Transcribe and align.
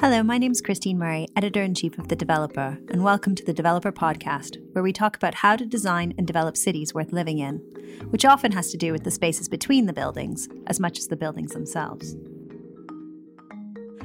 Hello, 0.00 0.24
my 0.24 0.38
name 0.38 0.50
is 0.50 0.60
Christine 0.60 0.98
Murray, 0.98 1.28
editor 1.36 1.62
in 1.62 1.72
chief 1.72 1.98
of 1.98 2.08
The 2.08 2.16
Developer, 2.16 2.76
and 2.88 3.04
welcome 3.04 3.36
to 3.36 3.44
the 3.44 3.52
Developer 3.52 3.92
Podcast, 3.92 4.58
where 4.72 4.82
we 4.82 4.92
talk 4.92 5.16
about 5.16 5.36
how 5.36 5.54
to 5.54 5.64
design 5.64 6.12
and 6.18 6.26
develop 6.26 6.56
cities 6.56 6.92
worth 6.92 7.12
living 7.12 7.38
in, 7.38 7.58
which 8.10 8.24
often 8.24 8.50
has 8.52 8.72
to 8.72 8.76
do 8.76 8.90
with 8.90 9.04
the 9.04 9.12
spaces 9.12 9.48
between 9.48 9.86
the 9.86 9.92
buildings 9.92 10.48
as 10.66 10.80
much 10.80 10.98
as 10.98 11.06
the 11.06 11.16
buildings 11.16 11.52
themselves. 11.52 12.16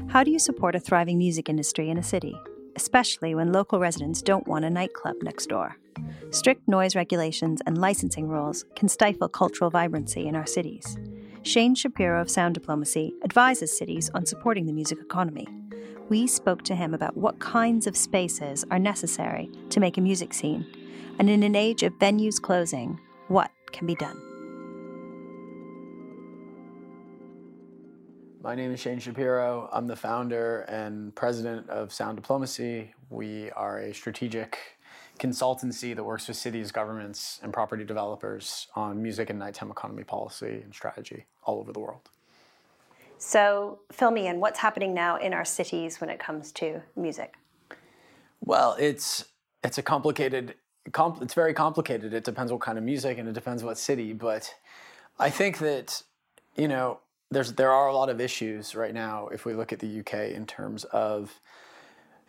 How 0.10 0.24
do 0.24 0.30
you 0.30 0.38
support 0.38 0.76
a 0.76 0.80
thriving 0.80 1.18
music 1.18 1.50
industry 1.50 1.90
in 1.90 1.98
a 1.98 2.04
city, 2.04 2.40
especially 2.76 3.34
when 3.34 3.52
local 3.52 3.80
residents 3.80 4.22
don't 4.22 4.48
want 4.48 4.66
a 4.66 4.70
nightclub 4.70 5.16
next 5.24 5.48
door? 5.48 5.76
Strict 6.30 6.66
noise 6.68 6.96
regulations 6.96 7.62
and 7.66 7.80
licensing 7.80 8.28
rules 8.28 8.64
can 8.76 8.90
stifle 8.90 9.28
cultural 9.28 9.72
vibrancy 9.72 10.28
in 10.28 10.36
our 10.36 10.46
cities. 10.46 11.00
Shain 11.42 11.76
Shapiro 11.76 12.22
of 12.22 12.30
Sound 12.30 12.54
Diplomacy 12.54 13.12
advises 13.24 13.76
cities 13.76 14.12
on 14.14 14.28
supporting 14.28 14.68
the 14.68 14.74
music 14.74 15.00
economy. 15.00 15.48
We 16.10 16.26
spoke 16.26 16.64
to 16.64 16.76
him 16.76 16.96
about 16.96 17.16
what 17.16 17.38
kinds 17.38 17.86
of 17.86 17.96
spaces 17.96 18.66
are 18.72 18.80
necessary 18.80 19.52
to 19.70 19.80
make 19.80 20.00
a 20.00 20.02
music 20.02 20.34
scene, 20.34 20.66
and 21.20 21.30
in 21.30 21.44
an 21.44 21.56
age 21.56 21.84
of 21.84 21.94
venues 22.00 22.42
closing, 22.42 23.00
what 23.28 23.52
can 23.72 23.86
be 23.86 23.94
done. 23.94 24.20
My 28.42 28.56
name 28.56 28.72
is 28.72 28.80
Shain 28.80 29.00
Shapiro. 29.00 29.70
I'm 29.72 29.86
the 29.86 29.96
founder 29.96 30.62
and 30.62 31.14
president 31.14 31.70
of 31.70 31.94
Sound 31.94 32.16
Diplomacy. 32.16 32.92
We 33.12 33.52
are 33.52 33.78
a 33.78 33.94
strategic 33.94 34.58
consultancy 35.20 35.96
that 35.96 36.04
works 36.04 36.28
with 36.28 36.38
cities, 36.38 36.72
governments, 36.72 37.40
and 37.44 37.54
property 37.54 37.84
developers 37.84 38.66
on 38.76 39.04
music 39.04 39.30
and 39.30 39.38
nighttime 39.38 39.70
economy 39.70 40.06
policy 40.06 40.62
and 40.64 40.74
strategy 40.74 41.26
all 41.44 41.60
over 41.60 41.72
the 41.72 41.80
world. 41.80 42.10
So, 43.22 43.80
fill 43.92 44.12
me 44.12 44.28
in. 44.28 44.40
What's 44.40 44.60
happening 44.60 44.94
now 44.94 45.18
in 45.18 45.34
our 45.34 45.44
cities 45.46 46.00
when 46.00 46.10
it 46.10 46.20
comes 46.20 46.52
to 46.54 46.82
music? 46.96 47.36
Well, 48.40 48.76
it's 48.80 49.26
it's 49.64 49.78
a 49.78 49.84
complicated. 49.84 50.56
Compl- 50.92 51.22
it's 51.22 51.34
very 51.34 51.54
complicated. 51.54 52.14
It 52.14 52.24
depends 52.24 52.52
what 52.52 52.62
kind 52.62 52.78
of 52.78 52.84
music 52.84 53.18
and 53.18 53.28
it 53.28 53.34
depends 53.34 53.64
what 53.64 53.78
city. 53.78 54.14
But 54.14 54.56
I 55.20 55.30
think 55.30 55.60
that 55.60 56.02
you 56.56 56.68
know 56.68 57.00
there's 57.30 57.54
there 57.54 57.72
are 57.72 57.90
a 57.90 57.94
lot 57.94 58.10
of 58.10 58.22
issues 58.22 58.74
right 58.74 58.94
now 58.94 59.28
if 59.28 59.46
we 59.46 59.54
look 59.54 59.74
at 59.74 59.80
the 59.80 60.00
UK 60.00 60.32
in 60.34 60.46
terms 60.46 60.86
of 60.86 61.40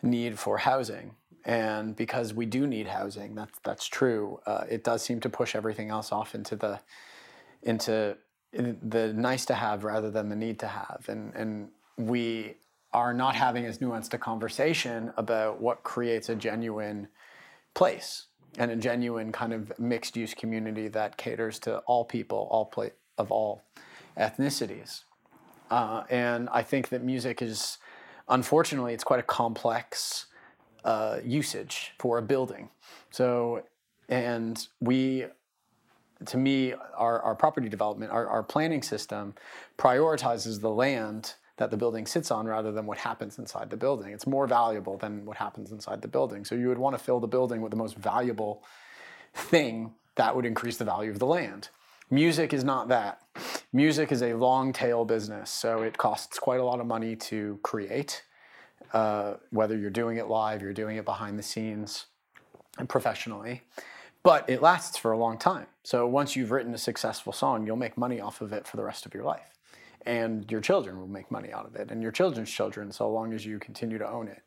need 0.03 0.37
for 0.37 0.57
housing 0.57 1.15
and 1.43 1.95
because 1.95 2.33
we 2.33 2.45
do 2.45 2.67
need 2.67 2.87
housing, 2.87 3.33
that's 3.33 3.57
that's 3.63 3.87
true. 3.87 4.39
Uh, 4.45 4.65
it 4.69 4.83
does 4.83 5.01
seem 5.01 5.19
to 5.21 5.29
push 5.29 5.55
everything 5.55 5.89
else 5.89 6.11
off 6.11 6.35
into 6.35 6.55
the 6.55 6.79
into 7.63 8.17
the 8.53 9.13
nice 9.13 9.45
to 9.45 9.53
have 9.53 9.83
rather 9.83 10.11
than 10.11 10.29
the 10.29 10.35
need 10.35 10.59
to 10.59 10.67
have, 10.67 11.05
and 11.07 11.33
and 11.35 11.69
we 11.97 12.55
are 12.93 13.13
not 13.13 13.35
having 13.35 13.65
as 13.65 13.77
nuanced 13.77 14.13
a 14.13 14.17
conversation 14.17 15.13
about 15.15 15.61
what 15.61 15.83
creates 15.83 16.29
a 16.29 16.35
genuine 16.35 17.07
place 17.73 18.25
and 18.57 18.69
a 18.69 18.75
genuine 18.75 19.31
kind 19.31 19.53
of 19.53 19.77
mixed 19.79 20.17
use 20.17 20.33
community 20.33 20.87
that 20.89 21.15
caters 21.17 21.57
to 21.59 21.77
all 21.79 22.03
people, 22.03 22.47
all 22.51 22.65
pla- 22.65 22.89
of 23.17 23.31
all 23.31 23.63
ethnicities. 24.17 25.03
Uh, 25.69 26.03
and 26.09 26.49
I 26.49 26.63
think 26.63 26.89
that 26.89 27.01
music 27.01 27.41
is, 27.41 27.77
unfortunately, 28.27 28.93
it's 28.93 29.05
quite 29.05 29.21
a 29.21 29.23
complex 29.23 30.25
uh, 30.83 31.19
usage 31.23 31.93
for 31.97 32.17
a 32.17 32.21
building. 32.21 32.69
So, 33.09 33.63
and 34.09 34.67
we, 34.81 35.27
to 36.25 36.37
me, 36.37 36.73
our, 36.95 37.21
our 37.21 37.35
property 37.35 37.69
development, 37.69 38.11
our, 38.11 38.27
our 38.27 38.43
planning 38.43 38.81
system 38.81 39.33
prioritizes 39.77 40.61
the 40.61 40.69
land 40.69 41.35
that 41.57 41.69
the 41.69 41.77
building 41.77 42.05
sits 42.05 42.31
on 42.31 42.47
rather 42.47 42.71
than 42.71 42.85
what 42.85 42.97
happens 42.97 43.37
inside 43.37 43.69
the 43.69 43.77
building. 43.77 44.11
It's 44.11 44.25
more 44.25 44.47
valuable 44.47 44.97
than 44.97 45.25
what 45.25 45.37
happens 45.37 45.71
inside 45.71 46.01
the 46.01 46.07
building. 46.07 46.43
So 46.43 46.55
you 46.55 46.67
would 46.69 46.77
want 46.77 46.97
to 46.97 47.03
fill 47.03 47.19
the 47.19 47.27
building 47.27 47.61
with 47.61 47.71
the 47.71 47.77
most 47.77 47.95
valuable 47.95 48.63
thing 49.33 49.93
that 50.15 50.35
would 50.35 50.45
increase 50.45 50.77
the 50.77 50.85
value 50.85 51.11
of 51.11 51.19
the 51.19 51.25
land. 51.25 51.69
Music 52.09 52.53
is 52.53 52.63
not 52.63 52.89
that. 52.89 53.21
Music 53.71 54.11
is 54.11 54.21
a 54.21 54.33
long 54.33 54.73
tail 54.73 55.05
business, 55.05 55.49
so 55.49 55.81
it 55.81 55.97
costs 55.97 56.37
quite 56.39 56.59
a 56.59 56.63
lot 56.63 56.79
of 56.79 56.85
money 56.85 57.15
to 57.15 57.59
create 57.63 58.23
uh, 58.93 59.35
whether 59.51 59.77
you're 59.77 59.89
doing 59.89 60.17
it 60.17 60.27
live, 60.27 60.61
you're 60.61 60.73
doing 60.73 60.97
it 60.97 61.05
behind 61.05 61.39
the 61.39 61.43
scenes 61.43 62.07
and 62.77 62.89
professionally. 62.89 63.61
But 64.23 64.49
it 64.49 64.61
lasts 64.61 64.97
for 64.97 65.11
a 65.11 65.17
long 65.17 65.37
time. 65.37 65.67
So 65.83 66.05
once 66.05 66.35
you've 66.35 66.51
written 66.51 66.73
a 66.73 66.77
successful 66.77 67.33
song, 67.33 67.65
you'll 67.65 67.75
make 67.75 67.97
money 67.97 68.19
off 68.19 68.41
of 68.41 68.53
it 68.53 68.67
for 68.67 68.77
the 68.77 68.83
rest 68.83 69.05
of 69.05 69.13
your 69.13 69.23
life. 69.23 69.49
And 70.05 70.49
your 70.51 70.61
children 70.61 70.99
will 70.99 71.07
make 71.07 71.31
money 71.31 71.51
out 71.51 71.65
of 71.65 71.75
it, 71.75 71.91
and 71.91 72.01
your 72.01 72.11
children's 72.11 72.49
children, 72.49 72.91
so 72.91 73.09
long 73.09 73.33
as 73.33 73.45
you 73.45 73.59
continue 73.59 73.97
to 73.97 74.09
own 74.09 74.27
it. 74.27 74.41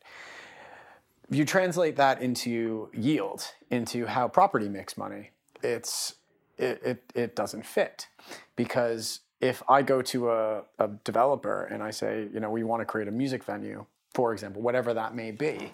If 1.29 1.37
you 1.37 1.45
translate 1.45 1.95
that 1.95 2.21
into 2.21 2.89
yield, 2.93 3.47
into 3.71 4.05
how 4.05 4.27
property 4.27 4.69
makes 4.69 4.97
money, 4.97 5.31
it's 5.63 6.15
it, 6.57 6.81
it, 6.83 7.03
it 7.15 7.35
doesn't 7.35 7.65
fit 7.65 8.07
because 8.55 9.21
if 9.41 9.61
I 9.67 9.81
go 9.81 10.01
to 10.01 10.31
a, 10.31 10.63
a 10.79 10.87
developer 11.03 11.63
and 11.65 11.83
I 11.83 11.91
say, 11.91 12.27
you 12.33 12.39
know, 12.39 12.49
we 12.49 12.63
want 12.63 12.81
to 12.81 12.85
create 12.85 13.07
a 13.07 13.11
music 13.11 13.43
venue, 13.43 13.85
for 14.13 14.33
example, 14.33 14.61
whatever 14.61 14.93
that 14.93 15.15
may 15.15 15.31
be, 15.31 15.73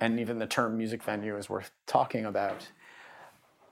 and 0.00 0.18
even 0.18 0.38
the 0.38 0.46
term 0.46 0.78
music 0.78 1.02
venue 1.02 1.36
is 1.36 1.50
worth 1.50 1.70
talking 1.86 2.24
about. 2.24 2.68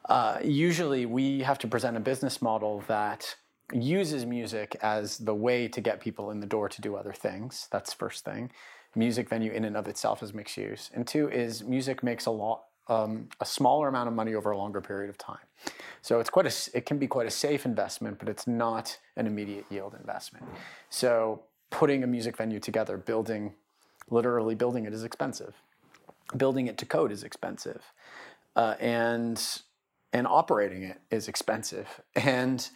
Uh, 0.08 0.38
usually, 0.42 1.06
we 1.06 1.40
have 1.40 1.58
to 1.58 1.68
present 1.68 1.96
a 1.96 2.00
business 2.00 2.40
model 2.40 2.82
that 2.88 3.36
uses 3.72 4.24
music 4.24 4.76
as 4.82 5.18
the 5.18 5.34
way 5.34 5.68
to 5.68 5.80
get 5.80 6.00
people 6.00 6.30
in 6.30 6.40
the 6.40 6.46
door 6.46 6.68
to 6.68 6.80
do 6.80 6.96
other 6.96 7.12
things. 7.12 7.68
That's 7.70 7.92
first 7.92 8.24
thing. 8.24 8.50
Music 8.94 9.28
venue 9.28 9.52
in 9.52 9.64
and 9.64 9.76
of 9.76 9.86
itself 9.86 10.22
is 10.22 10.32
mixed 10.32 10.56
use, 10.56 10.90
and 10.94 11.06
two 11.06 11.28
is 11.28 11.62
music 11.62 12.02
makes 12.02 12.24
a 12.26 12.30
lot 12.30 12.64
um, 12.88 13.28
a 13.40 13.44
smaller 13.44 13.88
amount 13.88 14.08
of 14.08 14.14
money 14.14 14.34
over 14.34 14.50
a 14.50 14.56
longer 14.56 14.80
period 14.80 15.10
of 15.10 15.18
time. 15.18 15.38
So 16.00 16.20
it's 16.20 16.30
quite 16.30 16.46
a 16.46 16.76
it 16.76 16.86
can 16.86 16.98
be 16.98 17.06
quite 17.06 17.26
a 17.26 17.30
safe 17.30 17.66
investment, 17.66 18.18
but 18.18 18.28
it's 18.28 18.46
not 18.46 18.98
an 19.16 19.26
immediate 19.26 19.66
yield 19.70 19.94
investment. 19.94 20.46
So 20.88 21.42
putting 21.68 22.02
a 22.02 22.06
music 22.06 22.36
venue 22.38 22.60
together, 22.60 22.96
building 22.96 23.52
literally 24.10 24.54
building 24.54 24.86
it 24.86 24.94
is 24.94 25.04
expensive. 25.04 25.54
Building 26.36 26.66
it 26.66 26.78
to 26.78 26.86
code 26.86 27.12
is 27.12 27.22
expensive. 27.22 27.82
Uh, 28.56 28.74
and 28.80 29.60
and 30.12 30.26
operating 30.26 30.82
it 30.82 31.00
is 31.10 31.28
expensive. 31.28 32.00
And 32.14 32.68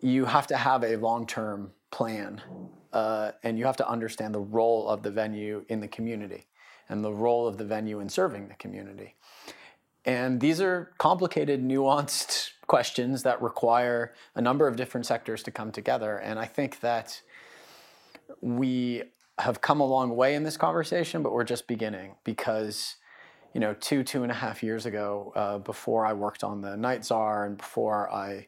you 0.00 0.26
have 0.26 0.46
to 0.48 0.56
have 0.56 0.84
a 0.84 0.96
long-term 0.96 1.72
plan 1.90 2.40
uh, 2.92 3.32
and 3.42 3.58
you 3.58 3.64
have 3.64 3.76
to 3.76 3.88
understand 3.88 4.34
the 4.34 4.40
role 4.40 4.88
of 4.88 5.02
the 5.02 5.10
venue 5.10 5.64
in 5.68 5.80
the 5.80 5.88
community 5.88 6.46
and 6.88 7.04
the 7.04 7.12
role 7.12 7.46
of 7.46 7.58
the 7.58 7.64
venue 7.64 8.00
in 8.00 8.08
serving 8.08 8.48
the 8.48 8.54
community. 8.54 9.14
And 10.04 10.40
these 10.40 10.60
are 10.60 10.92
complicated, 10.98 11.62
nuanced 11.62 12.52
questions 12.66 13.22
that 13.24 13.42
require 13.42 14.14
a 14.34 14.40
number 14.40 14.66
of 14.66 14.76
different 14.76 15.06
sectors 15.06 15.42
to 15.44 15.50
come 15.50 15.72
together. 15.72 16.18
And 16.18 16.38
I 16.38 16.46
think 16.46 16.80
that 16.80 17.20
we 18.40 19.02
have 19.38 19.60
come 19.60 19.80
a 19.80 19.86
long 19.86 20.16
way 20.16 20.34
in 20.34 20.42
this 20.42 20.56
conversation, 20.56 21.22
but 21.22 21.32
we're 21.32 21.44
just 21.44 21.66
beginning 21.66 22.14
because, 22.24 22.96
you 23.58 23.60
know, 23.60 23.74
two, 23.80 24.04
two 24.04 24.22
and 24.22 24.30
a 24.30 24.34
half 24.36 24.62
years 24.62 24.86
ago, 24.86 25.32
uh, 25.34 25.58
before 25.58 26.06
I 26.06 26.12
worked 26.12 26.44
on 26.44 26.60
the 26.60 26.76
Night 26.76 27.04
Czar 27.04 27.44
and 27.44 27.56
before 27.56 28.08
I, 28.08 28.46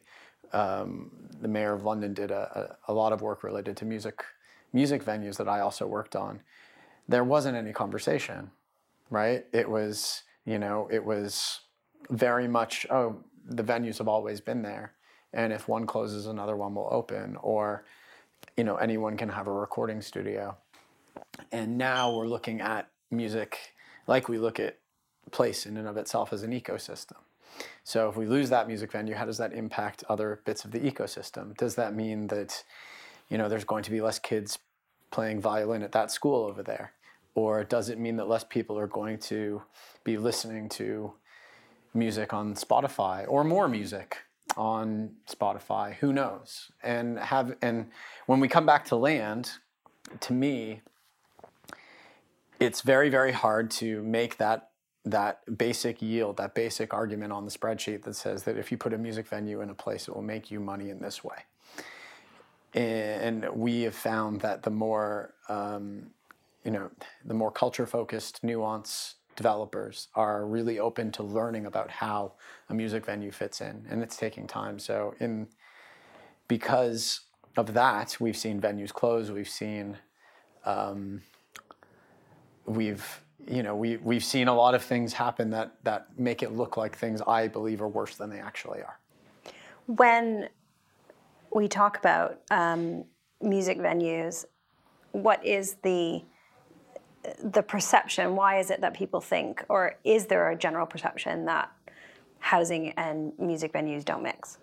um, 0.53 1.11
the 1.41 1.49
mayor 1.49 1.73
of 1.73 1.83
London 1.83 2.13
did 2.13 2.31
a, 2.31 2.77
a, 2.87 2.91
a, 2.91 2.93
lot 2.93 3.11
of 3.11 3.21
work 3.21 3.43
related 3.43 3.75
to 3.75 3.85
music, 3.85 4.23
music 4.71 5.03
venues 5.03 5.35
that 5.35 5.49
I 5.49 5.59
also 5.59 5.85
worked 5.85 6.15
on, 6.15 6.39
there 7.09 7.25
wasn't 7.25 7.57
any 7.57 7.73
conversation, 7.73 8.51
right? 9.09 9.45
It 9.51 9.69
was, 9.69 10.23
you 10.45 10.57
know, 10.57 10.87
it 10.89 11.03
was 11.03 11.59
very 12.09 12.47
much, 12.47 12.87
oh, 12.89 13.17
the 13.45 13.65
venues 13.65 13.97
have 13.97 14.07
always 14.07 14.39
been 14.39 14.61
there. 14.61 14.93
And 15.33 15.51
if 15.51 15.67
one 15.67 15.85
closes, 15.85 16.25
another 16.25 16.55
one 16.55 16.73
will 16.73 16.87
open, 16.89 17.35
or, 17.41 17.83
you 18.55 18.63
know, 18.63 18.77
anyone 18.77 19.17
can 19.17 19.27
have 19.27 19.47
a 19.47 19.51
recording 19.51 19.99
studio 19.99 20.55
and 21.51 21.77
now 21.77 22.15
we're 22.15 22.27
looking 22.27 22.61
at 22.61 22.87
music 23.09 23.57
like 24.07 24.29
we 24.29 24.37
look 24.37 24.59
at 24.59 24.77
place 25.29 25.65
in 25.65 25.77
and 25.77 25.87
of 25.87 25.97
itself 25.97 26.33
as 26.33 26.43
an 26.43 26.51
ecosystem. 26.51 27.17
So 27.83 28.09
if 28.09 28.15
we 28.15 28.25
lose 28.25 28.49
that 28.49 28.67
music 28.67 28.91
venue, 28.91 29.15
how 29.15 29.25
does 29.25 29.37
that 29.37 29.53
impact 29.53 30.03
other 30.09 30.41
bits 30.45 30.65
of 30.65 30.71
the 30.71 30.79
ecosystem? 30.79 31.55
Does 31.57 31.75
that 31.75 31.93
mean 31.93 32.27
that 32.27 32.63
you 33.29 33.37
know 33.37 33.49
there's 33.49 33.63
going 33.63 33.83
to 33.83 33.91
be 33.91 34.01
less 34.01 34.19
kids 34.19 34.59
playing 35.11 35.41
violin 35.41 35.83
at 35.83 35.91
that 35.91 36.11
school 36.11 36.45
over 36.45 36.63
there? 36.63 36.93
Or 37.35 37.63
does 37.63 37.89
it 37.89 37.97
mean 37.97 38.17
that 38.17 38.27
less 38.27 38.43
people 38.43 38.77
are 38.77 38.87
going 38.87 39.17
to 39.19 39.61
be 40.03 40.17
listening 40.17 40.67
to 40.69 41.13
music 41.93 42.33
on 42.33 42.55
Spotify 42.55 43.25
or 43.27 43.43
more 43.43 43.67
music 43.67 44.17
on 44.57 45.11
Spotify? 45.29 45.95
Who 45.95 46.13
knows? 46.13 46.71
And 46.83 47.19
have 47.19 47.55
and 47.61 47.87
when 48.25 48.39
we 48.39 48.47
come 48.47 48.65
back 48.65 48.85
to 48.85 48.95
land, 48.95 49.51
to 50.21 50.33
me, 50.33 50.81
it's 52.59 52.81
very 52.81 53.09
very 53.09 53.31
hard 53.31 53.71
to 53.71 54.01
make 54.03 54.37
that 54.37 54.70
that 55.05 55.41
basic 55.57 56.01
yield 56.01 56.37
that 56.37 56.53
basic 56.53 56.93
argument 56.93 57.31
on 57.31 57.45
the 57.45 57.51
spreadsheet 57.51 58.03
that 58.03 58.15
says 58.15 58.43
that 58.43 58.57
if 58.57 58.71
you 58.71 58.77
put 58.77 58.93
a 58.93 58.97
music 58.97 59.27
venue 59.27 59.61
in 59.61 59.69
a 59.69 59.73
place 59.73 60.07
it 60.07 60.15
will 60.15 60.21
make 60.21 60.51
you 60.51 60.59
money 60.59 60.89
in 60.89 60.99
this 60.99 61.23
way 61.23 61.37
and 62.73 63.49
we 63.53 63.81
have 63.81 63.95
found 63.95 64.39
that 64.41 64.63
the 64.63 64.69
more 64.69 65.33
um, 65.49 66.11
you 66.63 66.71
know, 66.71 66.89
the 67.25 67.33
more 67.33 67.51
culture 67.51 67.85
focused, 67.85 68.43
nuance 68.43 69.15
developers 69.35 70.09
are 70.15 70.45
really 70.45 70.79
open 70.79 71.11
to 71.11 71.23
learning 71.23 71.65
about 71.65 71.89
how 71.89 72.33
a 72.69 72.73
music 72.73 73.05
venue 73.05 73.31
fits 73.31 73.61
in, 73.61 73.85
and 73.89 74.03
it's 74.03 74.17
taking 74.17 74.47
time. 74.47 74.77
So, 74.77 75.15
in 75.19 75.47
because 76.47 77.21
of 77.57 77.73
that, 77.73 78.17
we've 78.19 78.37
seen 78.37 78.61
venues 78.61 78.93
close. 78.93 79.31
We've 79.31 79.49
seen, 79.49 79.97
um, 80.65 81.21
we've 82.65 83.21
you 83.47 83.63
know, 83.63 83.75
we 83.75 83.97
we've 83.97 84.23
seen 84.23 84.47
a 84.47 84.55
lot 84.55 84.73
of 84.75 84.83
things 84.83 85.13
happen 85.13 85.49
that 85.51 85.75
that 85.83 86.07
make 86.17 86.43
it 86.43 86.51
look 86.51 86.77
like 86.77 86.97
things 86.97 87.21
I 87.21 87.47
believe 87.47 87.81
are 87.81 87.87
worse 87.87 88.15
than 88.15 88.29
they 88.29 88.39
actually 88.39 88.81
are. 88.81 88.99
When 89.87 90.49
we 91.53 91.67
talk 91.67 91.97
about 91.97 92.41
um, 92.49 93.03
music 93.41 93.77
venues, 93.77 94.45
what 95.11 95.45
is 95.45 95.75
the 95.83 96.23
the 97.43 97.61
perception? 97.61 98.35
Why 98.35 98.59
is 98.59 98.71
it 98.71 98.81
that 98.81 98.93
people 98.93 99.21
think, 99.21 99.63
or 99.69 99.97
is 100.03 100.25
there 100.25 100.49
a 100.49 100.55
general 100.55 100.85
perception 100.85 101.45
that 101.45 101.71
housing 102.39 102.91
and 102.91 103.33
music 103.37 103.73
venues 103.73 104.03
don't 104.03 104.23
mix? 104.23 104.57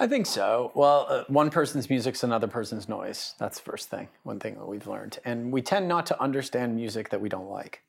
I 0.00 0.06
think 0.06 0.24
so. 0.24 0.72
Well, 0.74 1.06
uh, 1.10 1.24
one 1.28 1.50
person's 1.50 1.90
music's 1.90 2.22
another 2.22 2.46
person's 2.46 2.88
noise. 2.88 3.34
That's 3.36 3.58
the 3.58 3.70
first 3.70 3.90
thing, 3.90 4.08
one 4.22 4.40
thing 4.40 4.54
that 4.54 4.66
we've 4.66 4.86
learned. 4.86 5.18
And 5.26 5.52
we 5.52 5.60
tend 5.60 5.88
not 5.88 6.06
to 6.06 6.18
understand 6.18 6.74
music 6.74 7.10
that 7.10 7.20
we 7.20 7.28
don't 7.28 7.50
like. 7.50 7.82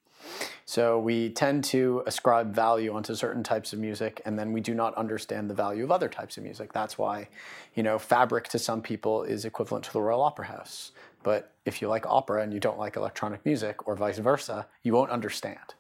So 0.65 0.99
we 0.99 1.29
tend 1.29 1.63
to 1.65 2.03
ascribe 2.05 2.53
value 2.53 2.93
onto 2.93 3.15
certain 3.15 3.43
types 3.43 3.71
of 3.71 3.79
music, 3.79 4.21
and 4.25 4.37
then 4.37 4.51
we 4.51 4.59
do 4.59 4.73
not 4.73 4.93
understand 4.95 5.49
the 5.49 5.53
value 5.53 5.85
of 5.85 5.91
other 5.91 6.09
types 6.09 6.35
of 6.35 6.43
music. 6.43 6.73
That's 6.73 6.97
why, 6.97 7.29
you 7.75 7.81
know, 7.81 7.97
fabric 7.97 8.49
to 8.49 8.59
some 8.59 8.81
people 8.81 9.23
is 9.23 9.45
equivalent 9.45 9.85
to 9.85 9.93
the 9.93 10.01
Royal 10.01 10.21
Opera 10.21 10.47
House. 10.47 10.91
But 11.23 11.53
if 11.63 11.81
you 11.81 11.87
like 11.87 12.05
opera 12.05 12.43
and 12.43 12.53
you 12.53 12.59
don't 12.59 12.77
like 12.77 12.97
electronic 12.97 13.45
music, 13.45 13.87
or 13.87 13.95
vice 13.95 14.17
versa, 14.19 14.67
you 14.83 14.91
won't 14.91 15.11
understand. 15.11 15.75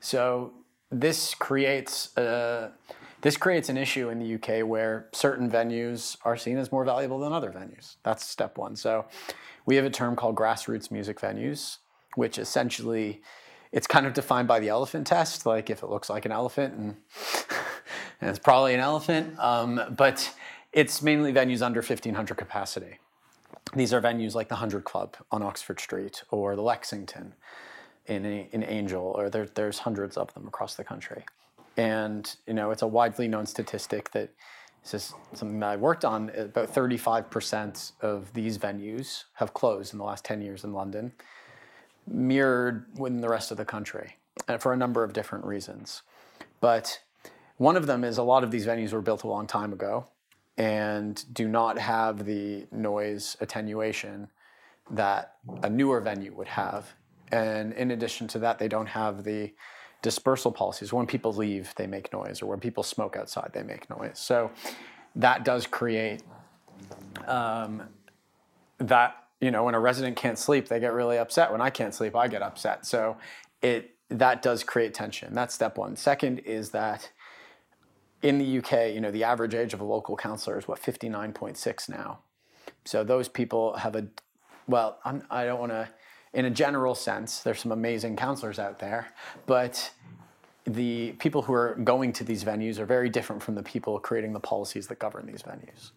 So 0.00 0.52
this 0.90 1.34
creates 1.34 2.14
a, 2.18 2.72
this 3.22 3.36
creates 3.36 3.68
an 3.68 3.76
issue 3.76 4.08
in 4.08 4.18
the 4.18 4.34
UK 4.34 4.66
where 4.66 5.08
certain 5.12 5.50
venues 5.50 6.16
are 6.24 6.36
seen 6.36 6.58
as 6.58 6.70
more 6.72 6.84
valuable 6.84 7.20
than 7.20 7.32
other 7.32 7.50
venues. 7.50 7.96
That's 8.02 8.26
step 8.26 8.58
one. 8.58 8.76
So 8.76 9.06
we 9.64 9.76
have 9.76 9.84
a 9.84 9.90
term 9.90 10.16
called 10.16 10.34
grassroots 10.34 10.90
music 10.90 11.20
venues, 11.20 11.78
which 12.16 12.36
essentially 12.36 13.22
it's 13.70 13.86
kind 13.86 14.06
of 14.06 14.12
defined 14.12 14.48
by 14.48 14.58
the 14.58 14.68
elephant 14.68 15.06
test, 15.06 15.46
like 15.46 15.70
if 15.70 15.82
it 15.82 15.88
looks 15.88 16.10
like 16.10 16.26
an 16.26 16.32
elephant, 16.32 16.74
and, 16.74 16.96
and 18.20 18.28
it's 18.28 18.40
probably 18.40 18.74
an 18.74 18.80
elephant. 18.80 19.38
Um, 19.38 19.80
but 19.96 20.34
it's 20.72 21.00
mainly 21.00 21.32
venues 21.32 21.62
under 21.62 21.80
1,500 21.80 22.36
capacity. 22.36 22.98
These 23.74 23.94
are 23.94 24.02
venues 24.02 24.34
like 24.34 24.48
the 24.48 24.56
Hundred 24.56 24.84
Club 24.84 25.16
on 25.30 25.42
Oxford 25.42 25.78
Street 25.78 26.24
or 26.30 26.56
the 26.56 26.62
Lexington 26.62 27.34
in, 28.06 28.24
in 28.26 28.64
Angel, 28.64 29.14
or 29.16 29.30
there, 29.30 29.46
there's 29.46 29.78
hundreds 29.78 30.16
of 30.16 30.34
them 30.34 30.48
across 30.48 30.74
the 30.74 30.84
country. 30.84 31.24
And 31.76 32.34
you 32.46 32.54
know, 32.54 32.70
it's 32.70 32.82
a 32.82 32.86
widely 32.86 33.28
known 33.28 33.46
statistic 33.46 34.10
that 34.12 34.30
this 34.82 34.94
is 34.94 35.14
something 35.34 35.60
that 35.60 35.70
I 35.70 35.76
worked 35.76 36.04
on. 36.04 36.30
About 36.30 36.72
35% 36.72 37.92
of 38.00 38.32
these 38.34 38.58
venues 38.58 39.24
have 39.34 39.54
closed 39.54 39.92
in 39.92 39.98
the 39.98 40.04
last 40.04 40.24
10 40.24 40.42
years 40.42 40.64
in 40.64 40.72
London 40.72 41.12
mirrored 42.06 42.86
within 42.98 43.20
the 43.20 43.28
rest 43.28 43.52
of 43.52 43.56
the 43.56 43.64
country 43.64 44.16
and 44.48 44.60
for 44.60 44.72
a 44.72 44.76
number 44.76 45.04
of 45.04 45.12
different 45.12 45.44
reasons. 45.44 46.02
But 46.60 47.00
one 47.58 47.76
of 47.76 47.86
them 47.86 48.02
is 48.02 48.18
a 48.18 48.22
lot 48.22 48.42
of 48.42 48.50
these 48.50 48.66
venues 48.66 48.92
were 48.92 49.02
built 49.02 49.22
a 49.22 49.28
long 49.28 49.46
time 49.46 49.72
ago 49.72 50.06
and 50.58 51.24
do 51.32 51.48
not 51.48 51.78
have 51.78 52.24
the 52.24 52.66
noise 52.72 53.36
attenuation 53.40 54.28
that 54.90 55.36
a 55.62 55.70
newer 55.70 56.00
venue 56.00 56.32
would 56.34 56.48
have. 56.48 56.92
And 57.30 57.72
in 57.74 57.92
addition 57.92 58.28
to 58.28 58.38
that, 58.40 58.58
they 58.58 58.68
don't 58.68 58.86
have 58.86 59.24
the 59.24 59.52
dispersal 60.02 60.52
policies. 60.52 60.92
When 60.92 61.06
people 61.06 61.32
leave, 61.32 61.72
they 61.76 61.86
make 61.86 62.12
noise, 62.12 62.42
or 62.42 62.46
when 62.46 62.60
people 62.60 62.82
smoke 62.82 63.16
outside, 63.16 63.50
they 63.54 63.62
make 63.62 63.88
noise. 63.88 64.18
So 64.18 64.50
that 65.16 65.44
does 65.44 65.66
create 65.66 66.22
um, 67.26 67.82
that 68.78 69.16
you 69.40 69.50
know, 69.50 69.64
when 69.64 69.74
a 69.74 69.80
resident 69.80 70.16
can't 70.16 70.38
sleep, 70.38 70.68
they 70.68 70.78
get 70.78 70.92
really 70.92 71.18
upset. 71.18 71.50
When 71.50 71.60
I 71.60 71.68
can't 71.68 71.92
sleep, 71.92 72.14
I 72.14 72.28
get 72.28 72.42
upset. 72.42 72.86
So 72.86 73.16
it 73.60 73.96
that 74.08 74.40
does 74.40 74.62
create 74.62 74.94
tension. 74.94 75.34
That's 75.34 75.54
step 75.54 75.76
one. 75.76 75.96
Second 75.96 76.40
is 76.40 76.70
that 76.70 77.10
in 78.22 78.38
the 78.38 78.58
UK, 78.58 78.94
you 78.94 79.00
know, 79.00 79.10
the 79.10 79.24
average 79.24 79.54
age 79.54 79.74
of 79.74 79.80
a 79.80 79.84
local 79.84 80.16
councillor 80.16 80.58
is 80.58 80.68
what 80.68 80.80
59.6 80.80 81.88
now. 81.88 82.20
So 82.84 83.02
those 83.02 83.28
people 83.28 83.76
have 83.76 83.96
a 83.96 84.06
well, 84.68 84.98
I'm, 85.04 85.24
I 85.28 85.42
do 85.42 85.50
not 85.50 85.60
want 85.60 85.72
to. 85.72 85.88
In 86.34 86.44
a 86.44 86.50
general 86.50 86.94
sense, 86.94 87.40
there's 87.40 87.60
some 87.60 87.72
amazing 87.72 88.16
counselors 88.16 88.58
out 88.58 88.78
there, 88.78 89.12
but 89.46 89.90
the 90.64 91.12
people 91.18 91.42
who 91.42 91.52
are 91.52 91.74
going 91.82 92.12
to 92.14 92.24
these 92.24 92.44
venues 92.44 92.78
are 92.78 92.86
very 92.86 93.08
different 93.08 93.42
from 93.42 93.54
the 93.54 93.62
people 93.62 93.98
creating 93.98 94.32
the 94.32 94.40
policies 94.40 94.86
that 94.86 94.98
govern 94.98 95.26
these 95.26 95.42
venues. 95.42 95.90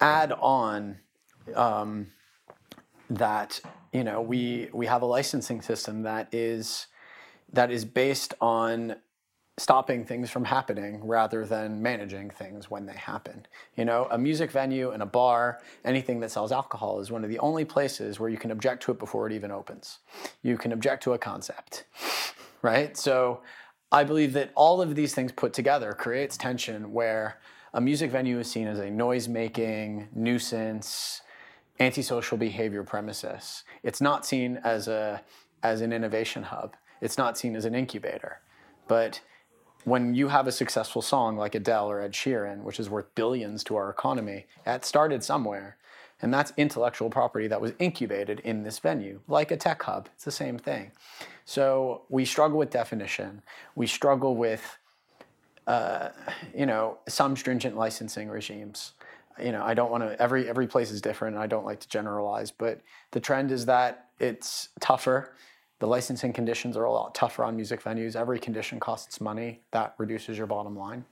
Add 0.00 0.32
on 0.32 0.98
um, 1.54 2.08
that 3.08 3.60
you 3.92 4.04
know 4.04 4.20
we 4.20 4.68
we 4.72 4.86
have 4.86 5.02
a 5.02 5.06
licensing 5.06 5.62
system 5.62 6.02
that 6.02 6.32
is 6.32 6.88
that 7.52 7.70
is 7.70 7.84
based 7.84 8.34
on 8.40 8.96
stopping 9.56 10.04
things 10.04 10.30
from 10.30 10.44
happening 10.44 11.06
rather 11.06 11.46
than 11.46 11.80
managing 11.80 12.28
things 12.28 12.70
when 12.70 12.86
they 12.86 12.94
happen. 12.94 13.46
You 13.76 13.84
know, 13.84 14.08
a 14.10 14.18
music 14.18 14.50
venue 14.50 14.90
and 14.90 15.02
a 15.02 15.06
bar, 15.06 15.60
anything 15.84 16.18
that 16.20 16.32
sells 16.32 16.50
alcohol 16.50 16.98
is 17.00 17.10
one 17.12 17.22
of 17.22 17.30
the 17.30 17.38
only 17.38 17.64
places 17.64 18.18
where 18.18 18.28
you 18.28 18.36
can 18.36 18.50
object 18.50 18.82
to 18.84 18.92
it 18.92 18.98
before 18.98 19.26
it 19.28 19.32
even 19.32 19.52
opens. 19.52 19.98
You 20.42 20.58
can 20.58 20.72
object 20.72 21.04
to 21.04 21.12
a 21.12 21.18
concept, 21.18 21.84
right? 22.62 22.96
So 22.96 23.42
I 23.92 24.02
believe 24.02 24.32
that 24.32 24.50
all 24.56 24.82
of 24.82 24.96
these 24.96 25.14
things 25.14 25.30
put 25.30 25.52
together 25.52 25.92
creates 25.92 26.36
tension 26.36 26.92
where 26.92 27.38
a 27.72 27.80
music 27.80 28.10
venue 28.10 28.40
is 28.40 28.50
seen 28.50 28.66
as 28.66 28.80
a 28.80 28.90
noise 28.90 29.28
making 29.28 30.08
nuisance 30.14 31.22
antisocial 31.80 32.38
behavior 32.38 32.82
premises. 32.82 33.64
It's 33.82 34.00
not 34.00 34.26
seen 34.26 34.60
as 34.64 34.88
a 34.88 35.22
as 35.62 35.80
an 35.80 35.92
innovation 35.92 36.42
hub. 36.42 36.76
It's 37.00 37.18
not 37.18 37.38
seen 37.38 37.56
as 37.56 37.64
an 37.64 37.74
incubator. 37.74 38.40
But 38.86 39.20
when 39.84 40.14
you 40.14 40.28
have 40.28 40.46
a 40.46 40.52
successful 40.52 41.02
song 41.02 41.36
like 41.36 41.54
Adele 41.54 41.90
or 41.90 42.00
Ed 42.00 42.12
Sheeran, 42.12 42.62
which 42.62 42.80
is 42.80 42.88
worth 42.88 43.14
billions 43.14 43.62
to 43.64 43.76
our 43.76 43.90
economy, 43.90 44.46
that 44.64 44.84
started 44.84 45.22
somewhere. 45.22 45.76
And 46.22 46.32
that's 46.32 46.52
intellectual 46.56 47.10
property 47.10 47.48
that 47.48 47.60
was 47.60 47.72
incubated 47.78 48.40
in 48.40 48.62
this 48.62 48.78
venue, 48.78 49.20
like 49.28 49.50
a 49.50 49.56
tech 49.56 49.82
hub. 49.82 50.08
It's 50.14 50.24
the 50.24 50.30
same 50.30 50.58
thing. 50.58 50.92
So 51.44 52.02
we 52.08 52.24
struggle 52.24 52.58
with 52.58 52.70
definition. 52.70 53.42
We 53.74 53.86
struggle 53.86 54.36
with, 54.36 54.78
uh, 55.66 56.10
you 56.56 56.64
know, 56.64 56.98
some 57.06 57.36
stringent 57.36 57.76
licensing 57.76 58.30
regimes 58.30 58.92
you 59.42 59.52
know, 59.52 59.62
I 59.64 59.74
don't 59.74 59.90
want 59.90 60.04
to. 60.04 60.20
Every 60.20 60.48
every 60.48 60.66
place 60.66 60.90
is 60.90 61.00
different. 61.00 61.36
I 61.36 61.46
don't 61.46 61.64
like 61.64 61.80
to 61.80 61.88
generalize, 61.88 62.50
but 62.50 62.80
the 63.10 63.20
trend 63.20 63.50
is 63.50 63.66
that 63.66 64.08
it's 64.20 64.68
tougher. 64.80 65.34
The 65.80 65.86
licensing 65.86 66.32
conditions 66.32 66.76
are 66.76 66.84
a 66.84 66.92
lot 66.92 67.14
tougher 67.14 67.44
on 67.44 67.56
music 67.56 67.82
venues. 67.82 68.16
Every 68.16 68.38
condition 68.38 68.80
costs 68.80 69.20
money. 69.20 69.62
That 69.72 69.94
reduces 69.98 70.38
your 70.38 70.46
bottom 70.46 70.76
line. 70.76 71.04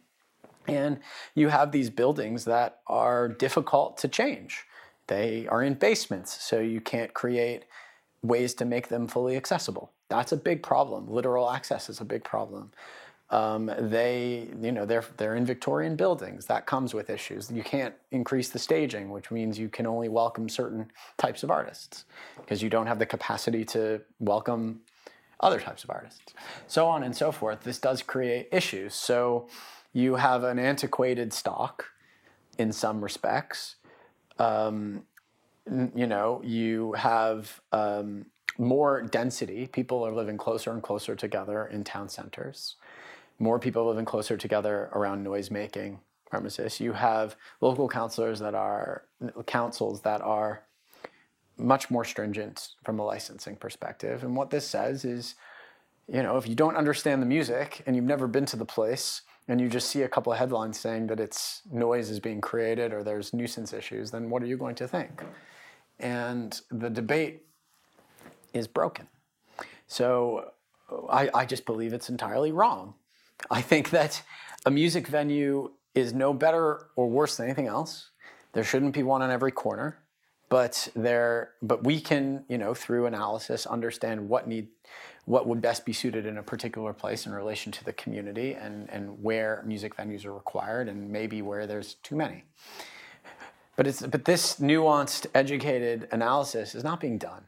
And 0.68 1.00
you 1.34 1.48
have 1.48 1.72
these 1.72 1.90
buildings 1.90 2.44
that 2.44 2.80
are 2.86 3.28
difficult 3.28 3.96
to 3.98 4.08
change. 4.08 4.64
They 5.08 5.46
are 5.48 5.62
in 5.62 5.74
basements, 5.74 6.40
so 6.42 6.60
you 6.60 6.80
can't 6.80 7.12
create 7.12 7.64
ways 8.22 8.54
to 8.54 8.64
make 8.64 8.88
them 8.88 9.08
fully 9.08 9.36
accessible. 9.36 9.90
That's 10.08 10.32
a 10.32 10.36
big 10.36 10.62
problem. 10.62 11.08
Literal 11.08 11.50
access 11.50 11.90
is 11.90 12.00
a 12.00 12.04
big 12.04 12.22
problem. 12.22 12.70
Um, 13.32 13.70
they, 13.78 14.50
you 14.60 14.72
know, 14.72 14.84
they're 14.84 15.04
they're 15.16 15.36
in 15.36 15.46
Victorian 15.46 15.96
buildings. 15.96 16.44
That 16.46 16.66
comes 16.66 16.92
with 16.92 17.08
issues. 17.08 17.50
You 17.50 17.62
can't 17.62 17.94
increase 18.10 18.50
the 18.50 18.58
staging, 18.58 19.10
which 19.10 19.30
means 19.30 19.58
you 19.58 19.70
can 19.70 19.86
only 19.86 20.10
welcome 20.10 20.50
certain 20.50 20.92
types 21.16 21.42
of 21.42 21.50
artists 21.50 22.04
because 22.36 22.62
you 22.62 22.68
don't 22.68 22.86
have 22.86 22.98
the 22.98 23.06
capacity 23.06 23.64
to 23.64 24.02
welcome 24.20 24.82
other 25.40 25.58
types 25.58 25.82
of 25.82 25.90
artists. 25.90 26.34
So 26.66 26.86
on 26.86 27.02
and 27.02 27.16
so 27.16 27.32
forth. 27.32 27.62
This 27.64 27.78
does 27.78 28.02
create 28.02 28.48
issues. 28.52 28.94
So 28.94 29.48
you 29.94 30.16
have 30.16 30.44
an 30.44 30.58
antiquated 30.58 31.32
stock 31.32 31.86
in 32.58 32.70
some 32.70 33.02
respects. 33.02 33.76
Um, 34.38 35.04
you 35.66 36.06
know, 36.06 36.42
you 36.44 36.92
have 36.92 37.62
um, 37.72 38.26
more 38.58 39.00
density. 39.02 39.68
People 39.68 40.06
are 40.06 40.12
living 40.12 40.36
closer 40.36 40.70
and 40.70 40.82
closer 40.82 41.16
together 41.16 41.66
in 41.66 41.82
town 41.82 42.10
centers 42.10 42.76
more 43.38 43.58
people 43.58 43.86
living 43.86 44.04
closer 44.04 44.36
together 44.36 44.90
around 44.92 45.22
noise 45.22 45.50
making 45.50 46.00
premises. 46.30 46.80
You 46.80 46.92
have 46.92 47.36
local 47.60 47.88
councilors 47.88 48.38
that 48.40 48.54
are 48.54 49.04
councils 49.46 50.00
that 50.02 50.20
are 50.22 50.62
much 51.58 51.90
more 51.90 52.04
stringent 52.04 52.70
from 52.84 52.98
a 52.98 53.04
licensing 53.04 53.56
perspective. 53.56 54.24
And 54.24 54.34
what 54.34 54.50
this 54.50 54.66
says 54.66 55.04
is, 55.04 55.34
you 56.08 56.22
know, 56.22 56.36
if 56.36 56.48
you 56.48 56.54
don't 56.54 56.76
understand 56.76 57.22
the 57.22 57.26
music 57.26 57.82
and 57.86 57.94
you've 57.94 58.04
never 58.04 58.26
been 58.26 58.46
to 58.46 58.56
the 58.56 58.64
place 58.64 59.22
and 59.48 59.60
you 59.60 59.68
just 59.68 59.88
see 59.88 60.02
a 60.02 60.08
couple 60.08 60.32
of 60.32 60.38
headlines 60.38 60.78
saying 60.78 61.08
that 61.08 61.20
it's 61.20 61.62
noise 61.70 62.10
is 62.10 62.20
being 62.20 62.40
created 62.40 62.92
or 62.92 63.02
there's 63.02 63.32
nuisance 63.32 63.72
issues, 63.72 64.10
then 64.10 64.30
what 64.30 64.42
are 64.42 64.46
you 64.46 64.56
going 64.56 64.74
to 64.76 64.88
think? 64.88 65.22
And 66.00 66.58
the 66.70 66.90
debate 66.90 67.44
is 68.52 68.66
broken. 68.66 69.08
So 69.86 70.52
I, 71.10 71.30
I 71.34 71.44
just 71.44 71.66
believe 71.66 71.92
it's 71.92 72.08
entirely 72.08 72.52
wrong. 72.52 72.94
I 73.50 73.62
think 73.62 73.90
that 73.90 74.22
a 74.64 74.70
music 74.70 75.06
venue 75.06 75.72
is 75.94 76.12
no 76.12 76.32
better 76.32 76.88
or 76.96 77.08
worse 77.08 77.36
than 77.36 77.46
anything 77.46 77.66
else. 77.66 78.10
There 78.52 78.64
shouldn't 78.64 78.94
be 78.94 79.02
one 79.02 79.22
on 79.22 79.30
every 79.30 79.52
corner, 79.52 79.98
but 80.48 80.88
there 80.94 81.52
but 81.62 81.84
we 81.84 82.00
can, 82.00 82.44
you 82.48 82.58
know, 82.58 82.74
through 82.74 83.06
analysis 83.06 83.66
understand 83.66 84.28
what 84.28 84.46
need 84.46 84.68
what 85.24 85.46
would 85.46 85.60
best 85.60 85.86
be 85.86 85.92
suited 85.92 86.26
in 86.26 86.38
a 86.38 86.42
particular 86.42 86.92
place 86.92 87.26
in 87.26 87.32
relation 87.32 87.70
to 87.70 87.84
the 87.84 87.92
community 87.92 88.54
and, 88.54 88.90
and 88.90 89.22
where 89.22 89.62
music 89.64 89.96
venues 89.96 90.24
are 90.24 90.34
required 90.34 90.88
and 90.88 91.10
maybe 91.10 91.42
where 91.42 91.64
there's 91.64 91.94
too 91.94 92.16
many. 92.16 92.44
But 93.76 93.86
it's 93.86 94.02
but 94.02 94.24
this 94.24 94.56
nuanced, 94.60 95.26
educated 95.34 96.08
analysis 96.12 96.74
is 96.74 96.84
not 96.84 97.00
being 97.00 97.18
done. 97.18 97.44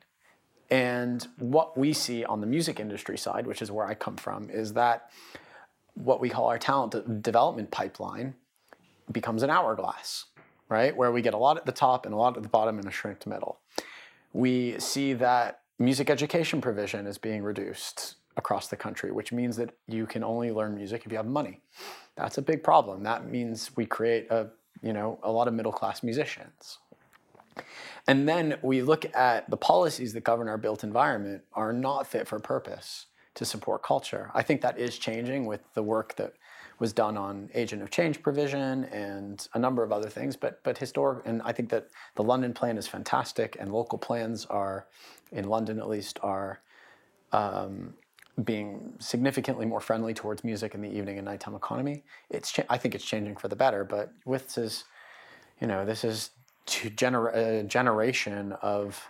And 0.71 1.27
what 1.39 1.77
we 1.77 1.93
see 1.93 2.25
on 2.25 2.41
the 2.41 2.47
music 2.47 2.81
industry 2.81 3.19
side, 3.19 3.47
which 3.47 3.61
is 3.61 3.71
where 3.71 3.87
I 3.87 3.95
come 3.95 4.17
from, 4.17 4.49
is 4.51 4.73
that 4.75 5.11
what 5.95 6.21
we 6.21 6.29
call 6.29 6.47
our 6.47 6.59
talent 6.59 7.23
development 7.23 7.71
pipeline 7.71 8.35
becomes 9.11 9.43
an 9.43 9.51
hourglass, 9.51 10.27
right? 10.69 10.97
Where 10.97 11.13
we 11.13 11.23
get 11.23 11.35
a 11.35 11.39
lot 11.39 11.57
at 11.57 11.67
the 11.67 11.73
top 11.73 12.07
and 12.07 12.15
a 12.15 12.19
lot 12.19 12.37
at 12.37 12.43
the 12.43 12.49
bottom 12.49 12.79
and 12.79 12.87
a 12.87 12.91
shrinked 12.91 13.27
middle. 13.27 13.61
We 14.33 14.79
see 14.79 15.13
that 15.15 15.61
music 15.79 16.11
education 16.11 16.61
provision 16.61 17.07
is 17.07 17.19
being 17.19 17.43
reduced 17.43 18.17
across 18.37 18.69
the 18.69 18.77
country, 18.77 19.13
which 19.13 19.33
means 19.33 19.57
that 19.57 19.77
you 19.87 20.07
can 20.07 20.25
only 20.25 20.51
learn 20.51 20.75
music 20.75 21.03
if 21.05 21.13
you 21.13 21.17
have 21.17 21.27
money. 21.27 21.61
That's 22.17 22.39
a 22.39 22.43
big 22.43 22.63
problem. 22.65 23.03
That 23.05 23.31
means 23.31 23.71
we 23.77 23.87
create 23.87 24.31
a, 24.31 24.49
you 24.83 24.93
know, 24.93 25.21
a 25.23 25.31
lot 25.31 25.47
of 25.47 25.55
middle 25.55 25.73
class 25.73 26.03
musicians. 26.03 26.79
And 28.09 28.29
then 28.29 28.59
we 28.63 28.83
look 28.83 29.07
at 29.15 29.49
the 29.49 29.57
policies 29.57 30.13
that 30.15 30.25
govern 30.25 30.49
our 30.49 30.59
built 30.59 30.83
environment 30.83 31.43
are 31.53 31.73
not 31.73 32.07
fit 32.07 32.27
for 32.27 32.41
purpose 32.41 33.07
to 33.35 33.45
support 33.45 33.83
culture. 33.83 34.31
I 34.35 34.43
think 34.43 34.61
that 34.63 34.79
is 34.79 34.99
changing 34.99 35.47
with 35.47 35.61
the 35.75 35.83
work 35.83 36.15
that 36.17 36.35
was 36.79 36.93
done 36.93 37.17
on 37.17 37.51
agent 37.55 37.83
of 37.83 37.91
change 37.91 38.23
provision 38.23 38.85
and 38.85 39.47
a 39.55 39.59
number 39.59 39.83
of 39.83 39.93
other 39.93 40.09
things. 40.09 40.37
But 40.37 40.63
but 40.63 40.79
historic, 40.79 41.25
and 41.27 41.43
I 41.43 41.53
think 41.53 41.71
that 41.71 41.89
the 42.17 42.23
London 42.23 42.53
plan 42.53 42.79
is 42.79 42.87
fantastic, 42.87 43.57
and 43.61 43.73
local 43.73 43.99
plans 43.99 44.47
are, 44.47 44.87
in 45.33 45.49
London 45.49 45.79
at 45.79 45.89
least, 45.89 46.19
are. 46.23 46.61
Um, 47.33 47.95
being 48.43 48.95
significantly 48.99 49.65
more 49.65 49.81
friendly 49.81 50.13
towards 50.13 50.43
music 50.43 50.75
in 50.75 50.81
the 50.83 50.89
evening 50.89 51.19
and 51.19 51.25
nighttime 51.25 51.55
economy. 51.55 52.03
It's 52.31 52.51
cha- 52.51 52.65
I 52.69 52.79
think 52.79 52.97
it's 52.97 53.05
changing 53.05 53.37
for 53.37 53.47
the 53.47 53.55
better, 53.55 53.85
but 53.85 54.13
with 54.25 54.55
this, 54.57 54.85
you 55.61 55.69
know, 55.69 55.85
this 55.85 56.03
is 56.03 56.31
to 56.67 56.91
gener- 56.91 57.35
a 57.35 57.63
generation 57.63 58.53
of 58.61 59.09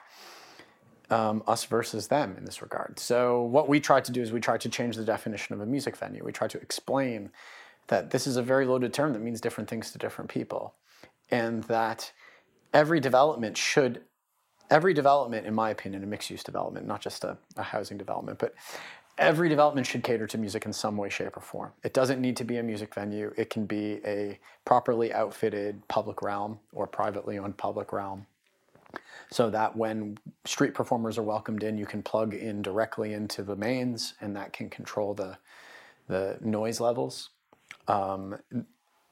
um, 1.11 1.42
us 1.46 1.64
versus 1.64 2.08
them 2.08 2.34
in 2.38 2.44
this 2.44 2.62
regard. 2.62 2.99
So 2.99 3.42
what 3.42 3.68
we 3.68 3.80
tried 3.80 4.04
to 4.06 4.12
do 4.12 4.23
is 4.23 4.32
we 4.32 4.40
tried 4.40 4.61
to 4.62 4.68
change 4.68 4.96
the 4.96 5.04
definition 5.04 5.54
of 5.54 5.61
a 5.61 5.66
music 5.66 5.96
venue. 5.96 6.25
We 6.25 6.32
tried 6.32 6.50
to 6.50 6.61
explain 6.61 7.30
that 7.88 8.11
this 8.11 8.26
is 8.26 8.37
a 8.37 8.42
very 8.42 8.64
loaded 8.64 8.94
term 8.94 9.12
that 9.12 9.20
means 9.20 9.40
different 9.40 9.68
things 9.68 9.90
to 9.92 9.99
different 9.99 10.30
people, 10.30 10.75
and 11.30 11.64
that 11.64 12.12
every 12.73 13.00
development 13.00 13.56
should, 13.56 14.02
every 14.70 14.94
development, 14.94 15.46
in 15.46 15.54
my 15.54 15.70
opinion, 15.70 16.02
a 16.02 16.06
mixed-use 16.06 16.42
development, 16.42 16.87
not 16.87 17.00
just 17.00 17.25
a, 17.25 17.37
a 17.56 17.62
housing 17.62 17.99
development, 17.99 18.38
but 18.38 18.54
every 19.18 19.49
development 19.49 19.87
should 19.87 20.02
cater 20.02 20.26
to 20.26 20.38
music 20.38 20.64
in 20.64 20.73
some 20.73 20.96
way, 20.96 21.08
shape, 21.08 21.37
or 21.37 21.40
form. 21.40 21.73
It 21.82 21.92
doesn't 21.92 22.20
need 22.20 22.37
to 22.38 22.44
be 22.44 22.56
a 22.56 22.62
music 22.62 22.94
venue. 22.94 23.32
It 23.37 23.50
can 23.50 23.66
be 23.66 24.00
a 24.04 24.38
properly 24.64 25.12
outfitted 25.12 25.87
public 25.87 26.23
realm 26.23 26.58
or 26.73 26.87
privately 26.87 27.38
owned 27.38 27.56
public 27.56 27.92
realm 27.92 28.26
so 29.30 29.50
that 29.50 29.76
when 29.76 30.18
street 30.44 30.74
performers 30.74 31.18
are 31.18 31.22
welcomed 31.22 31.62
in, 31.62 31.76
you 31.78 31.86
can 31.86 32.02
plug 32.02 32.34
in 32.34 32.62
directly 32.62 33.12
into 33.12 33.42
the 33.42 33.56
mains, 33.56 34.14
and 34.20 34.34
that 34.36 34.52
can 34.52 34.70
control 34.70 35.14
the 35.14 35.38
the 36.06 36.38
noise 36.40 36.80
levels. 36.80 37.30
Um, 37.88 38.38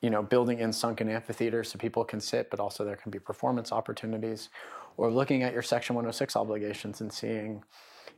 you 0.00 0.10
know, 0.10 0.22
building 0.22 0.58
in 0.58 0.72
sunken 0.72 1.08
amphitheaters 1.08 1.70
so 1.70 1.78
people 1.78 2.04
can 2.04 2.20
sit, 2.20 2.50
but 2.50 2.58
also 2.58 2.84
there 2.84 2.96
can 2.96 3.10
be 3.10 3.18
performance 3.20 3.70
opportunities. 3.70 4.48
Or 4.96 5.10
looking 5.10 5.42
at 5.42 5.52
your 5.52 5.62
Section 5.62 5.94
106 5.94 6.36
obligations 6.36 7.00
and 7.00 7.12
seeing 7.12 7.62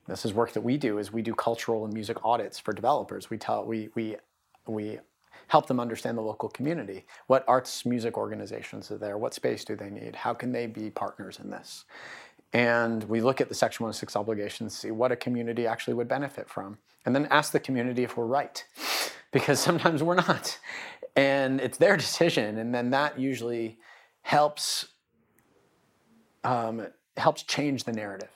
this 0.06 0.24
is 0.24 0.34
work 0.34 0.52
that 0.52 0.60
we 0.62 0.76
do 0.76 0.98
is 0.98 1.12
we 1.12 1.22
do 1.22 1.34
cultural 1.34 1.84
and 1.84 1.92
music 1.92 2.18
audits 2.24 2.58
for 2.58 2.72
developers. 2.72 3.30
We 3.30 3.38
tell 3.38 3.64
we 3.64 3.90
we 3.94 4.16
we 4.66 4.98
help 5.48 5.66
them 5.66 5.80
understand 5.80 6.16
the 6.16 6.22
local 6.22 6.48
community. 6.48 7.06
What 7.26 7.44
arts 7.48 7.84
music 7.86 8.16
organizations 8.16 8.90
are 8.90 8.98
there? 8.98 9.18
What 9.18 9.34
space 9.34 9.64
do 9.64 9.76
they 9.76 9.90
need? 9.90 10.16
How 10.16 10.34
can 10.34 10.52
they 10.52 10.66
be 10.66 10.90
partners 10.90 11.38
in 11.42 11.50
this? 11.50 11.84
And 12.52 13.02
we 13.04 13.20
look 13.20 13.40
at 13.40 13.48
the 13.48 13.54
Section 13.54 13.84
106 13.84 14.14
obligations, 14.14 14.78
see 14.78 14.92
what 14.92 15.10
a 15.10 15.16
community 15.16 15.66
actually 15.66 15.94
would 15.94 16.06
benefit 16.06 16.48
from, 16.48 16.78
and 17.04 17.14
then 17.14 17.26
ask 17.26 17.52
the 17.52 17.60
community 17.60 18.04
if 18.04 18.16
we're 18.16 18.26
right, 18.26 18.64
because 19.32 19.58
sometimes 19.58 20.02
we're 20.02 20.14
not. 20.14 20.58
And 21.16 21.60
it's 21.60 21.78
their 21.78 21.96
decision, 21.96 22.58
and 22.58 22.74
then 22.74 22.90
that 22.90 23.18
usually 23.18 23.78
helps 24.22 24.86
um, 26.44 26.86
helps 27.16 27.42
change 27.42 27.84
the 27.84 27.92
narrative. 27.92 28.28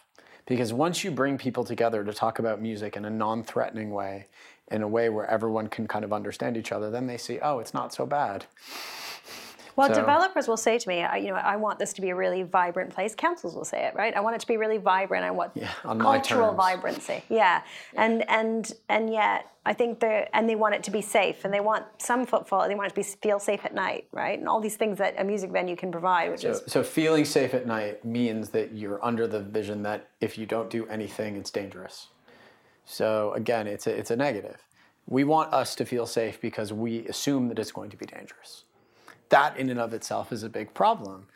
Because 0.47 0.73
once 0.73 1.05
you 1.05 1.11
bring 1.11 1.37
people 1.37 1.63
together 1.63 2.03
to 2.03 2.13
talk 2.13 2.39
about 2.39 2.61
music 2.61 2.97
in 2.97 3.05
a 3.05 3.11
non-threatening 3.11 3.91
way, 3.91 4.29
in 4.71 4.83
a 4.83 4.89
way 4.89 5.09
where 5.09 5.29
everyone 5.31 5.69
can 5.69 5.87
kind 5.87 6.05
of 6.05 6.13
understand 6.13 6.57
each 6.57 6.73
other, 6.73 6.91
then 6.91 7.07
they 7.07 7.17
see, 7.17 7.39
oh, 7.41 7.59
it's 7.59 7.75
not 7.75 7.93
so 7.93 8.07
bad. 8.07 8.47
Well, 9.79 9.95
so, 9.95 9.95
developers 9.95 10.49
will 10.49 10.57
say 10.57 10.77
to 10.77 10.89
me, 10.89 11.07
you 11.23 11.29
know, 11.29 11.37
I 11.37 11.55
want 11.55 11.79
this 11.79 11.93
to 11.93 12.01
be 12.01 12.11
a 12.11 12.15
really 12.17 12.43
vibrant 12.43 12.93
place. 12.93 13.15
Councils 13.15 13.55
will 13.55 13.65
say 13.65 13.87
it, 13.87 13.95
right? 13.95 14.13
I 14.13 14.19
want 14.19 14.35
it 14.35 14.41
to 14.41 14.47
be 14.49 14.57
really 14.57 14.79
vibrant. 14.79 15.25
I 15.25 15.31
want 15.31 15.53
yeah, 15.55 15.71
cultural 15.85 16.53
vibrancy. 16.53 17.23
Yeah, 17.29 17.63
and 17.95 18.29
and 18.29 18.73
and 18.89 19.09
yet 19.09 19.53
I 19.65 19.75
think 19.75 20.01
they 20.01 20.29
and 20.33 20.51
they 20.51 20.57
want 20.57 20.75
it 20.75 20.83
to 20.83 20.91
be 20.91 21.01
safe, 21.01 21.45
and 21.45 21.55
they 21.55 21.61
want 21.61 21.85
some 21.99 22.27
footfall. 22.27 22.67
They 22.67 22.75
want 22.75 22.87
it 22.87 22.91
to 22.91 22.97
be 22.97 23.05
feel 23.05 23.39
safe 23.39 23.65
at 23.65 23.73
night, 23.73 24.09
right? 24.11 24.37
And 24.37 24.49
all 24.49 24.61
these 24.61 24.75
things 24.75 24.99
that 24.99 25.15
a 25.17 25.23
music 25.23 25.53
venue 25.53 25.77
can 25.77 25.93
provide. 25.93 26.33
Which 26.33 26.41
so, 26.41 26.51
is 26.51 26.63
so 26.67 26.83
feeling 26.83 27.25
safe 27.25 27.55
at 27.55 27.65
night 27.65 28.05
means 28.05 28.49
that 28.49 28.75
you're 28.75 28.99
under 29.05 29.29
the 29.29 29.39
vision 29.39 29.85
that 29.85 30.09
if 30.21 30.37
you 30.37 30.45
don't 30.45 30.71
do 30.71 30.89
anything, 30.89 31.37
it's 31.37 31.53
dangerous. 31.53 32.09
So 32.89 33.33
again, 33.35 33.67
it's 33.67 33.87
a, 33.87 33.97
it's 33.97 34.11
a 34.11 34.17
negative. 34.17 34.65
We 35.07 35.23
want 35.23 35.53
us 35.53 35.75
to 35.75 35.85
feel 35.85 36.07
safe 36.07 36.41
because 36.41 36.73
we 36.73 37.07
assume 37.07 37.49
that 37.49 37.59
it's 37.59 37.71
going 37.71 37.91
to 37.91 37.99
be 37.99 38.07
dangerous. 38.07 38.65
That 39.29 39.59
in 39.59 39.69
and 39.69 39.79
of 39.79 39.93
itself 39.93 40.33
is 40.33 40.43
a 40.43 40.49
big 40.49 40.73
problem. 40.73 41.27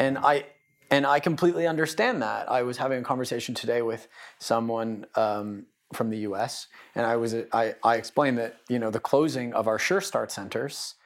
And 0.00 0.18
I 0.18 0.46
and 0.90 1.06
I 1.06 1.20
completely 1.20 1.66
understand 1.66 2.22
that. 2.22 2.50
I 2.50 2.62
was 2.62 2.76
having 2.76 2.98
a 3.00 3.02
conversation 3.02 3.54
today 3.54 3.82
with 3.82 4.08
someone 4.38 5.06
um, 5.14 5.66
from 5.92 6.10
the 6.10 6.18
U.S. 6.18 6.66
and 6.96 7.06
I 7.06 7.16
was 7.16 7.34
I, 7.52 7.76
I 7.84 7.94
explained 7.94 8.38
that 8.38 8.56
you 8.68 8.80
know 8.80 8.90
the 8.90 9.00
closing 9.00 9.54
of 9.54 9.68
our 9.68 9.78
Sure 9.78 10.00
Start 10.00 10.32
centers. 10.32 10.96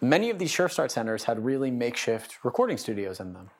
Many 0.00 0.30
of 0.30 0.40
these 0.40 0.50
Sure 0.50 0.68
Start 0.68 0.90
centers 0.90 1.24
had 1.24 1.44
really 1.44 1.70
makeshift 1.70 2.44
recording 2.44 2.76
studios 2.76 3.20
in 3.20 3.34
them, 3.34 3.50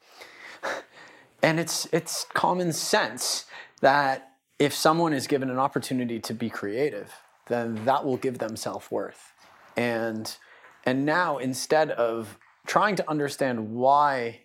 and 1.40 1.60
it's 1.60 1.86
it's 1.92 2.26
common 2.34 2.72
sense 2.72 3.46
that 3.80 4.33
if 4.58 4.74
someone 4.74 5.12
is 5.12 5.26
given 5.26 5.50
an 5.50 5.58
opportunity 5.58 6.20
to 6.20 6.34
be 6.34 6.48
creative, 6.48 7.12
then 7.46 7.84
that 7.84 8.04
will 8.04 8.16
give 8.16 8.38
them 8.38 8.56
self 8.56 8.90
worth. 8.90 9.32
And 9.76 10.34
and 10.84 11.04
now 11.04 11.38
instead 11.38 11.90
of 11.90 12.38
trying 12.66 12.96
to 12.96 13.10
understand 13.10 13.70
why 13.70 14.40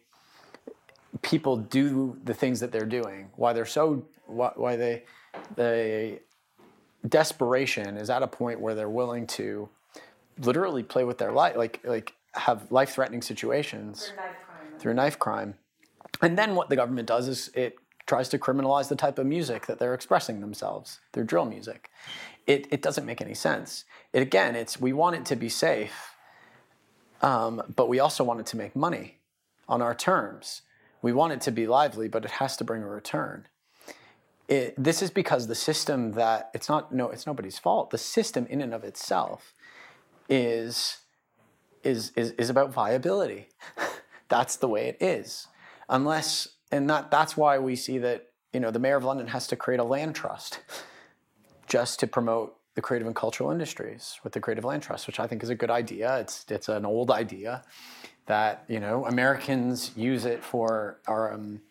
people 1.22 1.58
do 1.58 2.18
the 2.24 2.34
things 2.34 2.60
that 2.60 2.72
they're 2.72 2.86
doing, 2.86 3.30
why 3.36 3.54
they're 3.54 3.66
so 3.66 4.06
why, 4.26 4.52
why 4.56 4.76
they 4.76 5.04
the 5.56 6.20
desperation 7.08 7.98
is 7.98 8.10
at 8.10 8.24
a 8.24 8.28
point 8.28 8.60
where 8.60 8.76
they're 8.76 8.90
willing 8.90 9.28
to 9.28 9.70
literally 10.40 10.84
play 10.84 11.04
with 11.04 11.18
their 11.18 11.32
life, 11.32 11.56
like 11.56 11.80
like 11.84 12.14
have 12.34 12.72
life 12.72 12.92
threatening 12.92 13.22
situations 13.22 14.08
through 14.08 14.16
knife, 14.16 14.36
crime. 14.46 14.80
through 14.80 14.94
knife 14.94 15.20
crime. 15.20 15.54
And 16.22 16.38
then 16.38 16.56
what 16.56 16.70
the 16.70 16.76
government 16.76 17.08
does 17.08 17.28
is 17.28 17.50
it 17.54 17.76
tries 18.10 18.28
to 18.28 18.40
criminalize 18.40 18.90
the 18.90 18.96
type 18.96 19.20
of 19.20 19.28
music 19.28 19.68
that 19.68 19.78
they're 19.78 19.94
expressing 19.94 20.42
themselves 20.42 21.00
through 21.14 21.24
drill 21.26 21.46
music. 21.46 21.92
It, 22.48 22.68
it 22.72 22.82
doesn't 22.82 23.06
make 23.06 23.22
any 23.22 23.36
sense. 23.36 23.86
It, 24.12 24.24
again, 24.24 24.56
it's 24.56 24.82
we 24.82 24.94
want 24.94 25.16
it 25.16 25.26
to 25.26 25.36
be 25.36 25.48
safe, 25.48 26.16
um, 27.22 27.62
but 27.76 27.88
we 27.88 28.00
also 28.00 28.24
want 28.24 28.40
it 28.40 28.48
to 28.48 28.58
make 28.58 28.76
money 28.76 29.20
on 29.68 29.84
our 29.84 29.94
terms. 29.94 30.64
We 31.04 31.14
want 31.14 31.34
it 31.34 31.42
to 31.42 31.52
be 31.52 31.68
lively, 31.68 32.08
but 32.08 32.26
it 32.26 32.32
has 32.32 32.58
to 32.58 32.64
bring 32.64 32.82
a 32.82 32.88
return. 32.88 33.48
It, 34.48 34.74
this 34.76 35.04
is 35.04 35.12
because 35.12 35.46
the 35.46 35.54
system 35.54 36.14
that 36.14 36.50
it's 36.56 36.68
not 36.68 36.92
no 36.92 37.10
it's 37.12 37.28
nobody's 37.28 37.60
fault. 37.60 37.92
The 37.92 38.00
system 38.00 38.48
in 38.50 38.60
and 38.60 38.74
of 38.74 38.84
itself 38.84 39.54
is 40.28 40.98
is 41.84 42.12
is, 42.16 42.32
is 42.32 42.50
about 42.50 42.74
viability. 42.74 43.50
that's 44.30 44.56
the 44.56 44.68
way 44.68 44.88
it 44.88 44.98
is. 45.00 45.48
Unless 45.88 46.48
and 46.72 46.90
that 46.90 47.12
that's 47.12 47.36
why 47.38 47.58
we 47.60 47.76
see 47.76 47.98
that 48.00 48.28
you 48.54 48.60
know 48.60 48.72
the 48.72 48.80
mayor 48.80 48.96
of 48.96 49.04
London 49.04 49.28
has 49.28 49.48
to 49.48 49.56
create 49.56 49.80
a 49.80 49.84
land 49.84 50.16
trust 50.16 50.60
just 51.68 52.00
to 52.00 52.08
promote 52.08 52.56
the 52.76 52.82
creative 52.82 53.08
and 53.08 53.16
cultural 53.16 53.52
industries 53.52 54.20
with 54.24 54.34
the 54.34 54.40
creative 54.40 54.64
land 54.64 54.84
trust, 54.84 55.08
which 55.08 55.20
I 55.20 55.28
think 55.28 55.44
is 55.44 55.50
a 55.50 55.56
good 55.56 55.70
idea. 55.72 56.18
It's 56.20 56.46
it's 56.50 56.70
an 56.70 56.86
old 56.86 57.12
idea 57.12 57.64
that 58.28 58.64
you 58.68 58.80
know 58.80 59.06
Americans 59.06 59.92
use 59.96 60.26
it 60.26 60.44
for 60.44 61.00
our 61.08 61.34
um, 61.34 61.62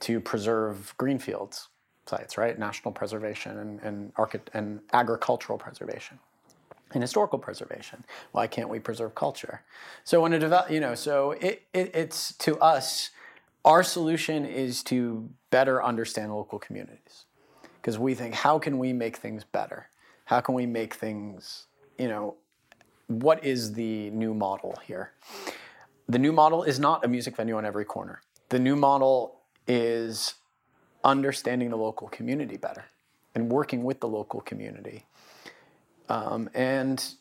to 0.00 0.20
preserve 0.20 0.94
green 0.96 1.18
fields. 1.18 1.68
sites, 2.06 2.36
right? 2.36 2.58
National 2.58 2.92
preservation 2.92 3.58
and 3.58 3.80
and, 3.80 4.12
archi- 4.16 4.40
and 4.54 4.80
agricultural 4.92 5.58
preservation 5.58 6.18
and 6.92 7.02
historical 7.02 7.38
preservation. 7.38 8.04
Why 8.32 8.46
can't 8.46 8.68
we 8.68 8.78
preserve 8.78 9.14
culture? 9.14 9.62
So 10.04 10.20
when 10.20 10.32
a 10.32 10.38
develop, 10.38 10.70
you 10.70 10.80
know, 10.80 10.94
so 10.94 11.32
it, 11.32 11.62
it, 11.72 11.94
it's 11.94 12.32
to 12.38 12.58
us, 12.58 13.10
our 13.64 13.82
solution 13.82 14.44
is 14.44 14.82
to 14.84 15.30
better 15.50 15.82
understand 15.82 16.34
local 16.34 16.58
communities, 16.58 17.24
because 17.76 17.98
we 17.98 18.14
think 18.14 18.34
how 18.34 18.58
can 18.58 18.78
we 18.78 18.92
make 18.92 19.16
things 19.16 19.44
better? 19.44 19.88
How 20.24 20.40
can 20.40 20.54
we 20.54 20.66
make 20.66 20.94
things, 20.94 21.66
you 21.98 22.08
know, 22.08 22.36
what 23.08 23.44
is 23.44 23.72
the 23.72 24.10
new 24.10 24.32
model 24.32 24.78
here? 24.86 25.12
The 26.08 26.18
new 26.18 26.32
model 26.32 26.62
is 26.62 26.78
not 26.78 27.04
a 27.04 27.08
music 27.08 27.36
venue 27.36 27.56
on 27.56 27.64
every 27.64 27.84
corner. 27.84 28.20
The 28.48 28.58
new 28.58 28.76
model 28.76 29.40
is 29.66 30.34
understanding 31.04 31.70
the 31.70 31.76
local 31.76 32.08
community 32.08 32.56
better 32.56 32.84
and 33.34 33.50
working 33.50 33.84
with 33.84 34.00
the 34.00 34.08
local 34.08 34.40
community 34.40 35.06
um, 36.08 36.50
and 36.54 37.14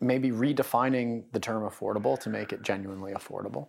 maybe 0.00 0.30
redefining 0.30 1.24
the 1.32 1.40
term 1.40 1.68
affordable 1.68 2.18
to 2.20 2.30
make 2.30 2.52
it 2.52 2.62
genuinely 2.62 3.12
affordable 3.12 3.68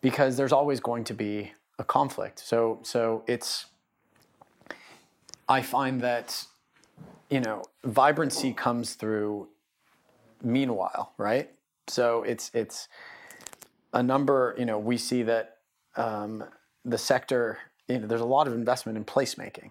because 0.00 0.36
there's 0.36 0.52
always 0.52 0.80
going 0.80 1.04
to 1.04 1.14
be 1.14 1.52
a 1.78 1.84
conflict. 1.84 2.38
So 2.40 2.80
so 2.82 3.22
it's 3.26 3.66
i 5.48 5.62
find 5.62 6.00
that 6.00 6.44
you 7.30 7.40
know 7.40 7.62
vibrancy 7.84 8.52
comes 8.52 8.94
through 8.94 9.48
meanwhile 10.42 11.12
right? 11.18 11.50
So 11.88 12.22
it's 12.22 12.50
it's 12.54 12.88
a 13.92 14.02
number 14.02 14.54
you 14.58 14.66
know 14.66 14.78
we 14.78 14.96
see 14.96 15.22
that 15.22 15.58
um, 15.96 16.44
the 16.84 16.98
sector 16.98 17.58
you 17.88 17.98
know 17.98 18.06
there's 18.06 18.20
a 18.20 18.26
lot 18.26 18.46
of 18.46 18.54
investment 18.54 18.98
in 18.98 19.04
placemaking 19.04 19.70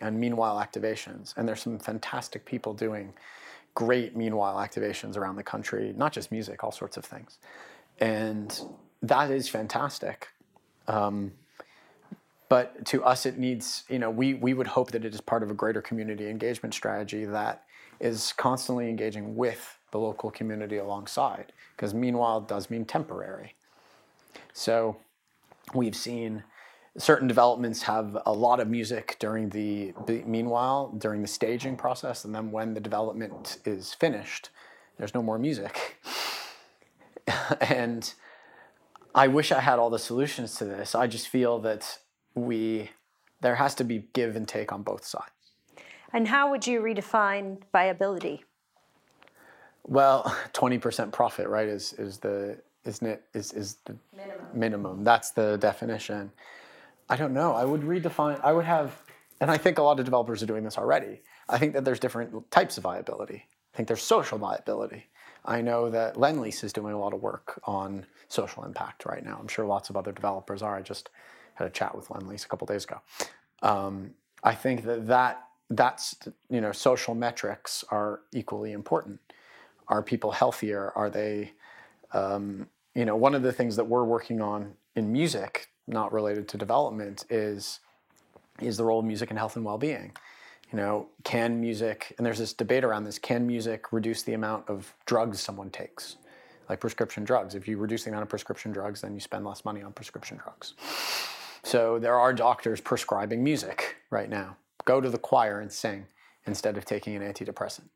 and 0.00 0.18
meanwhile 0.18 0.56
activations. 0.56 1.34
And 1.36 1.48
there's 1.48 1.62
some 1.62 1.78
fantastic 1.78 2.44
people 2.44 2.74
doing 2.74 3.12
great 3.74 4.16
meanwhile 4.16 4.56
activations 4.56 5.16
around 5.16 5.36
the 5.36 5.42
country, 5.42 5.92
not 5.96 6.12
just 6.12 6.32
music, 6.32 6.64
all 6.64 6.72
sorts 6.72 6.96
of 6.96 7.04
things. 7.04 7.38
And 7.98 8.58
that 9.08 9.30
is 9.30 9.48
fantastic. 9.48 10.28
Um, 10.88 11.32
but 12.48 12.84
to 12.86 13.02
us, 13.02 13.26
it 13.26 13.38
needs, 13.38 13.84
you 13.88 13.98
know, 13.98 14.10
we, 14.10 14.34
we 14.34 14.54
would 14.54 14.68
hope 14.68 14.92
that 14.92 15.04
it 15.04 15.14
is 15.14 15.20
part 15.20 15.42
of 15.42 15.50
a 15.50 15.54
greater 15.54 15.82
community 15.82 16.28
engagement 16.28 16.74
strategy 16.74 17.24
that 17.24 17.64
is 17.98 18.32
constantly 18.36 18.88
engaging 18.88 19.34
with 19.36 19.78
the 19.90 19.98
local 19.98 20.30
community 20.30 20.76
alongside, 20.76 21.52
because 21.76 21.92
meanwhile 21.92 22.40
does 22.40 22.70
mean 22.70 22.84
temporary. 22.84 23.54
So 24.52 24.96
we've 25.74 25.96
seen 25.96 26.44
certain 26.98 27.28
developments 27.28 27.82
have 27.82 28.16
a 28.26 28.32
lot 28.32 28.60
of 28.60 28.68
music 28.68 29.16
during 29.18 29.50
the, 29.50 29.92
meanwhile 30.24 30.94
during 30.98 31.22
the 31.22 31.28
staging 31.28 31.76
process 31.76 32.24
and 32.24 32.34
then 32.34 32.50
when 32.50 32.74
the 32.74 32.80
development 32.80 33.58
is 33.66 33.92
finished 33.92 34.48
there's 34.96 35.14
no 35.14 35.22
more 35.22 35.38
music 35.38 36.02
and 37.60 38.14
i 39.16 39.26
wish 39.26 39.50
i 39.50 39.60
had 39.60 39.78
all 39.78 39.90
the 39.90 39.98
solutions 39.98 40.54
to 40.56 40.64
this 40.64 40.94
i 40.94 41.06
just 41.06 41.28
feel 41.28 41.58
that 41.58 41.98
we 42.34 42.90
there 43.40 43.56
has 43.56 43.74
to 43.74 43.84
be 43.84 44.06
give 44.12 44.36
and 44.36 44.46
take 44.46 44.72
on 44.72 44.82
both 44.82 45.04
sides 45.04 45.30
and 46.12 46.28
how 46.28 46.50
would 46.50 46.66
you 46.66 46.80
redefine 46.80 47.58
viability 47.72 48.44
well 49.86 50.22
20% 50.52 51.12
profit 51.12 51.48
right 51.48 51.68
is 51.68 51.92
is 51.94 52.18
the 52.18 52.56
isn't 52.84 53.06
it 53.08 53.24
is 53.34 53.52
is 53.52 53.78
the 53.86 53.96
minimum, 54.16 54.46
minimum. 54.54 55.04
that's 55.04 55.30
the 55.32 55.56
definition 55.56 56.30
I 57.08 57.16
don't 57.16 57.32
know. 57.32 57.52
I 57.54 57.64
would 57.64 57.82
redefine, 57.82 58.40
I 58.42 58.52
would 58.52 58.64
have, 58.64 59.00
and 59.40 59.50
I 59.50 59.56
think 59.58 59.78
a 59.78 59.82
lot 59.82 59.98
of 59.98 60.04
developers 60.04 60.42
are 60.42 60.46
doing 60.46 60.64
this 60.64 60.76
already. 60.76 61.20
I 61.48 61.58
think 61.58 61.72
that 61.74 61.84
there's 61.84 62.00
different 62.00 62.50
types 62.50 62.76
of 62.78 62.82
viability. 62.82 63.44
I 63.72 63.76
think 63.76 63.86
there's 63.86 64.02
social 64.02 64.38
viability. 64.38 65.06
I 65.46 65.60
know 65.60 65.90
that 65.90 66.16
Lendlease 66.16 66.64
is 66.64 66.72
doing 66.72 66.92
a 66.92 66.98
lot 66.98 67.14
of 67.14 67.22
work 67.22 67.60
on 67.64 68.04
social 68.28 68.64
impact 68.64 69.06
right 69.06 69.24
now. 69.24 69.38
I'm 69.40 69.48
sure 69.48 69.64
lots 69.64 69.90
of 69.90 69.96
other 69.96 70.12
developers 70.12 70.60
are. 70.62 70.76
I 70.76 70.82
just 70.82 71.10
had 71.54 71.66
a 71.66 71.70
chat 71.70 71.94
with 71.94 72.08
Lendlease 72.08 72.44
a 72.44 72.48
couple 72.48 72.66
days 72.66 72.84
ago. 72.84 73.00
Um, 73.62 74.10
I 74.42 74.54
think 74.54 74.84
that, 74.84 75.06
that 75.06 75.42
that's 75.70 76.16
you 76.50 76.60
know 76.60 76.72
social 76.72 77.14
metrics 77.14 77.84
are 77.90 78.20
equally 78.32 78.72
important. 78.72 79.20
Are 79.88 80.02
people 80.02 80.32
healthier? 80.32 80.92
Are 80.94 81.10
they 81.10 81.52
um, 82.12 82.68
you 82.94 83.04
know 83.04 83.16
one 83.16 83.34
of 83.34 83.42
the 83.42 83.52
things 83.52 83.76
that 83.76 83.84
we're 83.84 84.04
working 84.04 84.40
on 84.40 84.74
in 84.94 85.12
music 85.12 85.68
not 85.86 86.12
related 86.12 86.48
to 86.48 86.58
development 86.58 87.24
is 87.30 87.80
is 88.60 88.76
the 88.76 88.84
role 88.84 89.00
of 89.00 89.04
music 89.04 89.30
in 89.30 89.36
health 89.36 89.56
and 89.56 89.64
well-being 89.64 90.12
you 90.70 90.76
know 90.76 91.08
can 91.24 91.60
music 91.60 92.14
and 92.16 92.26
there's 92.26 92.38
this 92.38 92.52
debate 92.52 92.84
around 92.84 93.04
this 93.04 93.18
can 93.18 93.46
music 93.46 93.92
reduce 93.92 94.22
the 94.22 94.34
amount 94.34 94.68
of 94.68 94.94
drugs 95.06 95.40
someone 95.40 95.70
takes? 95.70 96.16
Like 96.68 96.80
prescription 96.80 97.24
drugs. 97.24 97.54
If 97.54 97.68
you 97.68 97.76
reduce 97.76 98.04
the 98.04 98.10
amount 98.10 98.22
of 98.22 98.28
prescription 98.28 98.72
drugs 98.72 99.00
then 99.00 99.14
you 99.14 99.20
spend 99.20 99.44
less 99.44 99.64
money 99.64 99.82
on 99.82 99.92
prescription 99.92 100.38
drugs. 100.42 100.74
So 101.62 101.98
there 101.98 102.18
are 102.18 102.32
doctors 102.32 102.80
prescribing 102.80 103.42
music 103.42 103.96
right 104.10 104.28
now. 104.28 104.56
Go 104.84 105.00
to 105.00 105.10
the 105.10 105.18
choir 105.18 105.60
and 105.60 105.72
sing 105.72 106.06
instead 106.46 106.76
of 106.76 106.84
taking 106.84 107.16
an 107.16 107.22
antidepressant. 107.22 107.88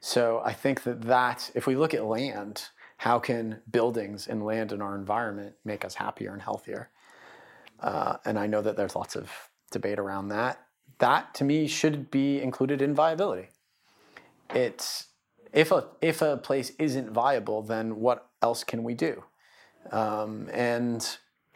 So 0.00 0.42
i 0.44 0.52
think 0.52 0.82
that 0.82 1.02
that 1.02 1.50
if 1.54 1.66
we 1.66 1.76
look 1.76 1.94
at 1.94 2.04
land 2.04 2.68
how 2.98 3.18
can 3.18 3.60
buildings 3.70 4.26
and 4.26 4.44
land 4.44 4.72
in 4.72 4.80
our 4.80 4.94
environment 4.94 5.54
make 5.64 5.84
us 5.84 5.94
happier 5.94 6.32
and 6.32 6.40
healthier? 6.40 6.90
Uh, 7.80 8.16
and 8.24 8.38
I 8.38 8.46
know 8.46 8.62
that 8.62 8.76
there's 8.76 8.96
lots 8.96 9.16
of 9.16 9.30
debate 9.70 9.98
around 9.98 10.28
that. 10.28 10.58
That 10.98 11.34
to 11.34 11.44
me 11.44 11.66
should 11.66 12.10
be 12.10 12.40
included 12.40 12.80
in 12.80 12.94
viability. 12.94 13.48
It's 14.54 15.08
if 15.52 15.70
a 15.70 15.86
if 16.00 16.22
a 16.22 16.36
place 16.36 16.72
isn't 16.78 17.10
viable, 17.10 17.62
then 17.62 18.00
what 18.00 18.26
else 18.42 18.64
can 18.64 18.82
we 18.82 18.94
do? 18.94 19.24
Um, 19.90 20.48
and 20.52 21.06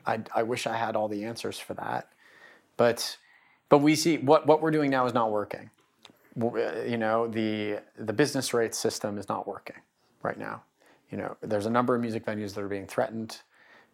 I, 0.06 0.20
I 0.34 0.42
wish 0.42 0.66
I 0.66 0.76
had 0.76 0.96
all 0.96 1.08
the 1.08 1.24
answers 1.24 1.58
for 1.58 1.74
that, 1.74 2.08
but 2.76 3.18
but 3.68 3.78
we 3.78 3.94
see 3.94 4.18
what 4.18 4.46
what 4.46 4.62
we're 4.62 4.70
doing 4.70 4.90
now 4.90 5.06
is 5.06 5.14
not 5.14 5.30
working. 5.30 5.70
You 6.36 6.96
know 6.96 7.26
the 7.26 7.80
the 7.96 8.12
business 8.12 8.54
rate 8.54 8.74
system 8.74 9.18
is 9.18 9.28
not 9.28 9.46
working 9.46 9.76
right 10.22 10.38
now. 10.38 10.62
You 11.10 11.18
know 11.18 11.36
there's 11.40 11.66
a 11.66 11.70
number 11.70 11.94
of 11.94 12.00
music 12.00 12.24
venues 12.24 12.54
that 12.54 12.62
are 12.62 12.68
being 12.68 12.86
threatened 12.86 13.40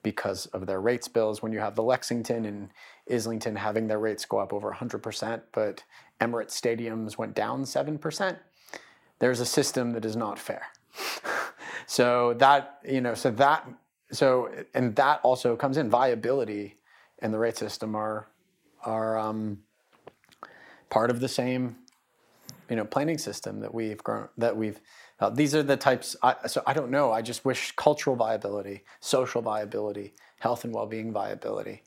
because 0.05 0.47
of 0.47 0.67
their 0.67 0.81
rates 0.81 1.09
bills. 1.09 1.43
When 1.43 1.53
you 1.53 1.59
have 1.59 1.75
the 1.75 1.83
Lexington 1.83 2.45
and 2.45 2.69
Islington 3.11 3.57
having 3.57 3.89
their 3.89 3.99
rates 3.99 4.25
go 4.25 4.39
up 4.39 4.53
over 4.53 4.71
100%, 4.71 5.43
but 5.51 5.83
Emirates 6.21 6.53
stadiums 6.53 7.19
went 7.19 7.35
down 7.35 7.65
7%, 7.65 8.37
there's 9.19 9.41
a 9.41 9.47
system 9.47 9.93
that 9.93 10.05
is 10.05 10.15
not 10.15 10.39
fair. 10.39 10.67
so 11.87 12.35
that, 12.35 12.79
you 12.89 13.01
know, 13.01 13.15
so 13.15 13.33
that, 13.33 13.69
so, 14.13 14.49
and 14.75 14.95
that 14.95 15.21
also 15.25 15.57
comes 15.57 15.77
in 15.77 15.91
viability 15.91 16.79
and 17.19 17.35
the 17.35 17.39
rate 17.39 17.57
system 17.57 17.97
are, 17.97 18.29
are 18.85 19.19
um, 19.19 19.59
part 20.91 21.11
of 21.11 21.19
the 21.19 21.29
same, 21.29 21.77
you 22.69 22.77
know, 22.77 22.85
planning 22.85 23.19
system 23.19 23.61
that 23.61 23.75
we've 23.75 24.03
grown, 24.05 24.29
that 24.37 24.57
we've, 24.57 24.81
uh, 25.21 25.31
these 25.31 25.55
are 25.55 25.63
the 25.63 25.77
types, 25.77 26.17
I, 26.23 26.35
so 26.47 26.63
I 26.67 26.73
don't 26.73 26.91
know. 26.91 27.13
I 27.13 27.23
just 27.23 27.45
wish 27.45 27.73
cultural 27.73 28.17
viability, 28.17 28.85
social 29.01 29.43
viability, 29.43 30.15
health 30.41 30.65
and 30.65 30.75
well 30.75 30.87
being 30.87 31.13
viability 31.13 31.83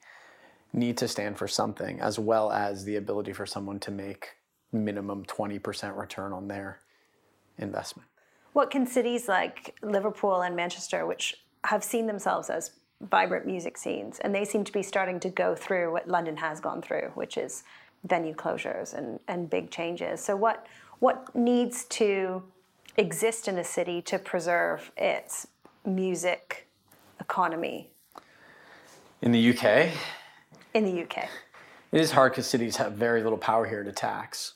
need 0.74 0.98
to 0.98 1.08
stand 1.08 1.38
for 1.38 1.48
something, 1.48 2.00
as 2.00 2.20
well 2.20 2.52
as 2.52 2.84
the 2.86 2.96
ability 2.96 3.34
for 3.34 3.46
someone 3.46 3.80
to 3.80 3.92
make 3.92 4.36
minimum 4.72 5.26
20% 5.26 5.98
return 5.98 6.34
on 6.34 6.48
their 6.48 6.80
investment. 7.58 8.08
What 8.54 8.72
can 8.72 8.86
cities 8.86 9.28
like 9.28 9.76
Liverpool 9.82 10.42
and 10.42 10.56
Manchester, 10.56 11.06
which 11.06 11.36
have 11.64 11.84
seen 11.84 12.08
themselves 12.08 12.50
as 12.50 12.72
vibrant 13.02 13.46
music 13.46 13.78
scenes, 13.78 14.20
and 14.20 14.34
they 14.34 14.46
seem 14.46 14.64
to 14.64 14.72
be 14.72 14.84
starting 14.84 15.20
to 15.20 15.30
go 15.30 15.56
through 15.56 15.92
what 15.92 16.08
London 16.08 16.38
has 16.38 16.60
gone 16.60 16.82
through, 16.82 17.12
which 17.16 17.38
is 17.38 17.64
venue 18.06 18.34
closures 18.34 18.94
and, 18.94 19.20
and 19.28 19.50
big 19.50 19.70
changes. 19.70 20.22
So, 20.22 20.36
what, 20.36 20.66
what 21.00 21.34
needs 21.36 21.86
to 21.86 22.42
exist 22.98 23.48
in 23.48 23.58
a 23.58 23.64
city 23.64 24.02
to 24.02 24.20
preserve 24.20 24.92
its 24.98 25.48
music 25.86 26.68
economy? 27.20 27.92
In 29.22 29.32
the 29.32 29.50
UK? 29.54 29.90
In 30.74 30.86
the 30.86 31.04
UK. 31.04 31.30
It 31.92 32.02
is 32.02 32.12
hard 32.12 32.34
because 32.34 32.48
cities 32.48 32.76
have 32.78 32.94
very 32.94 33.24
little 33.24 33.38
power 33.38 33.66
here 33.66 33.84
to 33.84 33.92
tax 33.92 34.56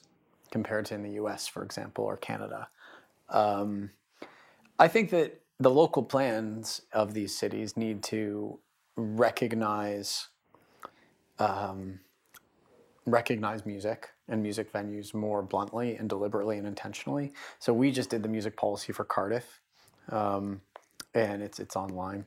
compared 0.51 0.85
to 0.87 0.95
in 0.95 1.03
the 1.03 1.11
US, 1.11 1.47
for 1.47 1.63
example, 1.63 2.03
or 2.03 2.17
Canada. 2.17 2.67
Um, 3.29 3.91
I 4.77 4.87
think 4.87 5.11
that 5.11 5.41
the 5.59 5.69
local 5.69 6.03
plans 6.03 6.81
of 6.91 7.13
these 7.13 7.37
cities 7.37 7.77
need 7.77 8.03
to 8.03 8.59
recognize 8.97 10.27
um, 11.39 11.99
recognize 13.05 13.65
music 13.65 14.09
and 14.31 14.41
music 14.41 14.71
venues 14.71 15.13
more 15.13 15.43
bluntly 15.43 15.95
and 15.97 16.09
deliberately 16.09 16.57
and 16.57 16.65
intentionally. 16.65 17.33
So 17.59 17.73
we 17.73 17.91
just 17.91 18.09
did 18.09 18.23
the 18.23 18.29
music 18.29 18.57
policy 18.57 18.93
for 18.93 19.03
Cardiff, 19.03 19.59
um, 20.09 20.61
and 21.13 21.43
it's 21.43 21.59
it's 21.59 21.75
online. 21.75 22.25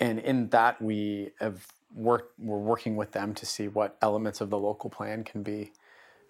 And 0.00 0.18
in 0.18 0.48
that 0.50 0.80
we 0.80 1.30
have 1.40 1.66
work, 1.94 2.32
we're 2.38 2.58
working 2.58 2.96
with 2.96 3.12
them 3.12 3.34
to 3.34 3.46
see 3.46 3.68
what 3.68 3.96
elements 4.00 4.40
of 4.40 4.50
the 4.50 4.58
local 4.58 4.90
plan 4.90 5.24
can 5.24 5.42
be 5.42 5.72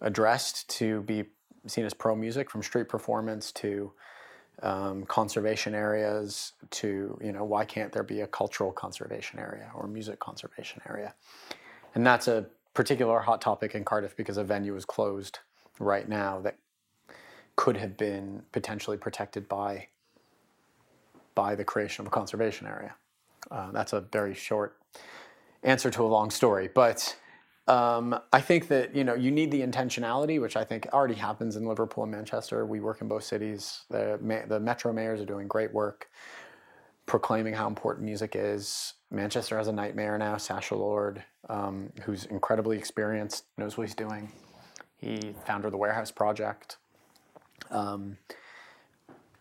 addressed 0.00 0.68
to 0.68 1.02
be 1.02 1.24
seen 1.66 1.84
as 1.84 1.94
pro 1.94 2.14
music, 2.14 2.50
from 2.50 2.62
street 2.62 2.88
performance 2.88 3.52
to 3.52 3.92
um, 4.62 5.04
conservation 5.04 5.74
areas 5.74 6.52
to 6.70 7.18
you 7.22 7.32
know 7.32 7.44
why 7.44 7.64
can't 7.64 7.92
there 7.92 8.02
be 8.02 8.20
a 8.20 8.26
cultural 8.26 8.72
conservation 8.72 9.38
area 9.38 9.70
or 9.74 9.86
music 9.86 10.20
conservation 10.20 10.80
area, 10.88 11.14
and 11.94 12.06
that's 12.06 12.28
a 12.28 12.46
particular 12.74 13.20
hot 13.20 13.40
topic 13.40 13.74
in 13.74 13.84
Cardiff 13.84 14.16
because 14.16 14.36
a 14.36 14.44
venue 14.44 14.76
is 14.76 14.84
closed 14.84 15.38
right 15.78 16.08
now 16.08 16.40
that 16.40 16.56
could 17.56 17.76
have 17.76 17.96
been 17.96 18.42
potentially 18.52 18.96
protected 18.96 19.48
by 19.48 19.88
by 21.34 21.54
the 21.54 21.64
creation 21.64 22.02
of 22.02 22.06
a 22.06 22.10
conservation 22.10 22.66
area. 22.66 22.94
Uh, 23.50 23.70
that's 23.72 23.92
a 23.92 24.00
very 24.00 24.34
short 24.34 24.76
answer 25.62 25.90
to 25.90 26.02
a 26.02 26.06
long 26.06 26.30
story, 26.30 26.68
but 26.72 27.16
um, 27.66 28.18
I 28.32 28.40
think 28.40 28.68
that 28.68 28.94
you 28.94 29.04
know 29.04 29.14
you 29.14 29.30
need 29.30 29.50
the 29.50 29.62
intentionality, 29.62 30.40
which 30.40 30.56
I 30.56 30.64
think 30.64 30.86
already 30.92 31.14
happens 31.14 31.56
in 31.56 31.66
Liverpool 31.66 32.04
and 32.04 32.12
Manchester. 32.12 32.66
We 32.66 32.80
work 32.80 33.00
in 33.00 33.08
both 33.08 33.24
cities. 33.24 33.82
The 33.90 34.18
the 34.48 34.60
metro 34.60 34.92
mayors 34.92 35.20
are 35.20 35.26
doing 35.26 35.48
great 35.48 35.72
work, 35.72 36.08
proclaiming 37.06 37.54
how 37.54 37.66
important 37.66 38.04
music 38.04 38.32
is. 38.34 38.94
Manchester 39.10 39.56
has 39.58 39.68
a 39.68 39.72
night 39.72 39.94
mayor 39.94 40.18
now, 40.18 40.36
Sacha 40.36 40.74
Lord, 40.74 41.22
um, 41.48 41.92
who's 42.02 42.24
incredibly 42.26 42.76
experienced, 42.78 43.44
knows 43.58 43.76
what 43.76 43.86
he's 43.86 43.94
doing. 43.94 44.32
He 44.96 45.34
founder 45.46 45.70
the 45.70 45.76
Warehouse 45.76 46.10
Project. 46.10 46.78
Um, 47.70 48.16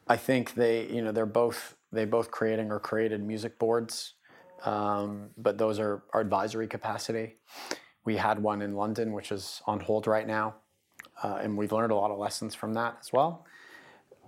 I 0.08 0.18
think 0.18 0.56
they, 0.56 0.88
you 0.88 1.02
know, 1.02 1.12
they're 1.12 1.26
both 1.26 1.76
they 1.92 2.06
both 2.06 2.32
creating 2.32 2.72
or 2.72 2.80
created 2.80 3.24
music 3.24 3.60
boards, 3.60 4.16
um, 4.66 5.30
but 5.38 5.58
those 5.60 5.80
are, 5.80 6.04
our 6.12 6.22
advisory 6.22 6.68
capacity. 6.68 7.38
We 8.04 8.18
had 8.18 8.42
one 8.42 8.64
in 8.64 8.76
London, 8.76 9.14
which 9.14 9.32
is 9.32 9.62
on 9.68 9.80
hold 9.80 10.08
right 10.08 10.28
now, 10.28 10.56
uh, 11.22 11.40
and 11.42 11.56
we've 11.56 11.72
learned 11.72 11.92
a 11.92 11.96
lot 11.96 12.10
of 12.10 12.18
lessons 12.18 12.56
from 12.56 12.74
that 12.74 12.98
as 13.00 13.14
well. 13.14 13.46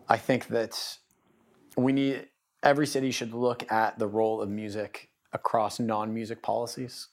I 0.08 0.17
think 0.17 0.48
that 0.50 0.98
we 1.76 1.91
need 1.91 2.28
every 2.65 2.88
city 2.88 3.12
should 3.12 3.34
look 3.34 3.71
at 3.71 3.97
the 3.99 4.08
role 4.08 4.41
of 4.41 4.49
music 4.49 5.10
across 5.32 5.80
non-music 5.80 6.41
policies, 6.41 7.08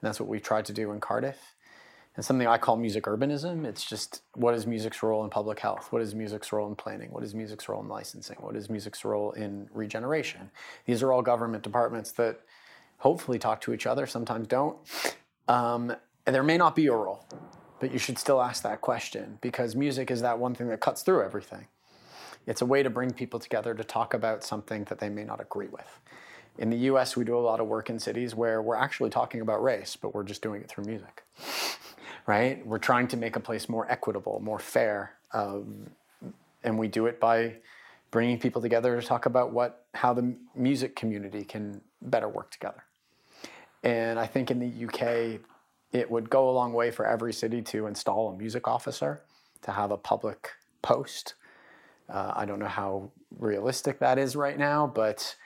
and 0.00 0.06
that's 0.06 0.20
what 0.20 0.28
we've 0.28 0.42
tried 0.42 0.66
to 0.66 0.72
do 0.72 0.92
in 0.92 1.00
Cardiff. 1.00 1.54
And 2.14 2.24
something 2.24 2.48
I 2.48 2.58
call 2.58 2.76
music 2.76 3.04
urbanism. 3.04 3.64
It's 3.64 3.84
just 3.84 4.22
what 4.34 4.52
is 4.52 4.66
music's 4.66 5.04
role 5.04 5.22
in 5.22 5.30
public 5.30 5.60
health? 5.60 5.92
What 5.92 6.02
is 6.02 6.16
music's 6.16 6.52
role 6.52 6.68
in 6.68 6.74
planning? 6.74 7.12
What 7.12 7.22
is 7.22 7.32
music's 7.32 7.68
role 7.68 7.80
in 7.80 7.88
licensing? 7.88 8.36
What 8.40 8.56
is 8.56 8.68
music's 8.68 9.04
role 9.04 9.30
in 9.32 9.68
regeneration? 9.72 10.50
These 10.84 11.00
are 11.02 11.12
all 11.12 11.22
government 11.22 11.62
departments 11.62 12.10
that 12.12 12.40
hopefully 12.98 13.38
talk 13.38 13.60
to 13.62 13.72
each 13.72 13.86
other, 13.86 14.04
sometimes 14.04 14.48
don't. 14.48 14.76
Um, 15.46 15.94
and 16.26 16.34
there 16.34 16.42
may 16.42 16.58
not 16.58 16.74
be 16.74 16.88
a 16.88 16.92
role, 16.92 17.24
but 17.78 17.92
you 17.92 18.00
should 18.00 18.18
still 18.18 18.42
ask 18.42 18.64
that 18.64 18.80
question 18.80 19.38
because 19.40 19.76
music 19.76 20.10
is 20.10 20.20
that 20.22 20.40
one 20.40 20.56
thing 20.56 20.66
that 20.68 20.80
cuts 20.80 21.02
through 21.02 21.22
everything. 21.22 21.68
It's 22.48 22.62
a 22.62 22.66
way 22.66 22.82
to 22.82 22.88
bring 22.88 23.12
people 23.12 23.38
together 23.38 23.74
to 23.74 23.84
talk 23.84 24.14
about 24.14 24.42
something 24.42 24.84
that 24.84 24.98
they 24.98 25.10
may 25.10 25.22
not 25.22 25.38
agree 25.38 25.68
with. 25.68 26.00
In 26.56 26.70
the 26.70 26.78
US, 26.90 27.14
we 27.14 27.22
do 27.22 27.36
a 27.36 27.38
lot 27.38 27.60
of 27.60 27.66
work 27.66 27.90
in 27.90 27.98
cities 27.98 28.34
where 28.34 28.62
we're 28.62 28.74
actually 28.74 29.10
talking 29.10 29.42
about 29.42 29.62
race, 29.62 29.96
but 29.96 30.14
we're 30.14 30.24
just 30.24 30.40
doing 30.40 30.62
it 30.62 30.68
through 30.68 30.84
music, 30.84 31.24
right? 32.26 32.66
We're 32.66 32.78
trying 32.78 33.06
to 33.08 33.18
make 33.18 33.36
a 33.36 33.40
place 33.40 33.68
more 33.68 33.86
equitable, 33.90 34.40
more 34.42 34.58
fair, 34.58 35.12
um, 35.34 35.90
and 36.64 36.78
we 36.78 36.88
do 36.88 37.04
it 37.04 37.20
by 37.20 37.56
bringing 38.10 38.38
people 38.38 38.62
together 38.62 38.98
to 38.98 39.06
talk 39.06 39.26
about 39.26 39.52
what 39.52 39.84
how 39.92 40.14
the 40.14 40.34
music 40.54 40.96
community 40.96 41.44
can 41.44 41.82
better 42.00 42.30
work 42.30 42.50
together. 42.50 42.82
And 43.84 44.18
I 44.18 44.26
think 44.26 44.50
in 44.50 44.58
the 44.58 44.86
UK, 44.86 45.40
it 45.92 46.10
would 46.10 46.30
go 46.30 46.48
a 46.48 46.52
long 46.52 46.72
way 46.72 46.90
for 46.90 47.06
every 47.06 47.34
city 47.34 47.60
to 47.62 47.86
install 47.86 48.30
a 48.30 48.36
music 48.38 48.66
officer, 48.66 49.20
to 49.62 49.70
have 49.70 49.90
a 49.90 49.98
public 49.98 50.50
post. 50.80 51.34
Uh, 52.08 52.32
I 52.34 52.44
don't 52.46 52.58
know 52.58 52.66
how 52.66 53.10
realistic 53.38 53.98
that 53.98 54.18
is 54.18 54.34
right 54.34 54.58
now, 54.58 54.86
but 54.86 55.36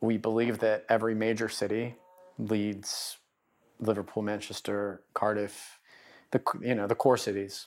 we 0.00 0.16
believe 0.16 0.58
that 0.60 0.84
every 0.88 1.14
major 1.14 1.48
city, 1.48 1.96
Leeds, 2.38 3.18
Liverpool, 3.80 4.22
Manchester, 4.22 5.02
Cardiff, 5.14 5.80
the 6.30 6.40
you 6.60 6.74
know 6.74 6.86
the 6.86 6.94
core 6.94 7.16
cities, 7.16 7.66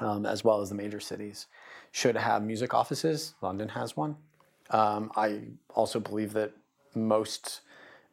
um, 0.00 0.26
as 0.26 0.44
well 0.44 0.60
as 0.60 0.68
the 0.68 0.74
major 0.74 1.00
cities, 1.00 1.46
should 1.92 2.16
have 2.16 2.42
music 2.42 2.74
offices. 2.74 3.34
London 3.40 3.68
has 3.68 3.96
one. 3.96 4.16
Um, 4.70 5.10
I 5.16 5.40
also 5.74 6.00
believe 6.00 6.32
that 6.34 6.52
most 6.94 7.60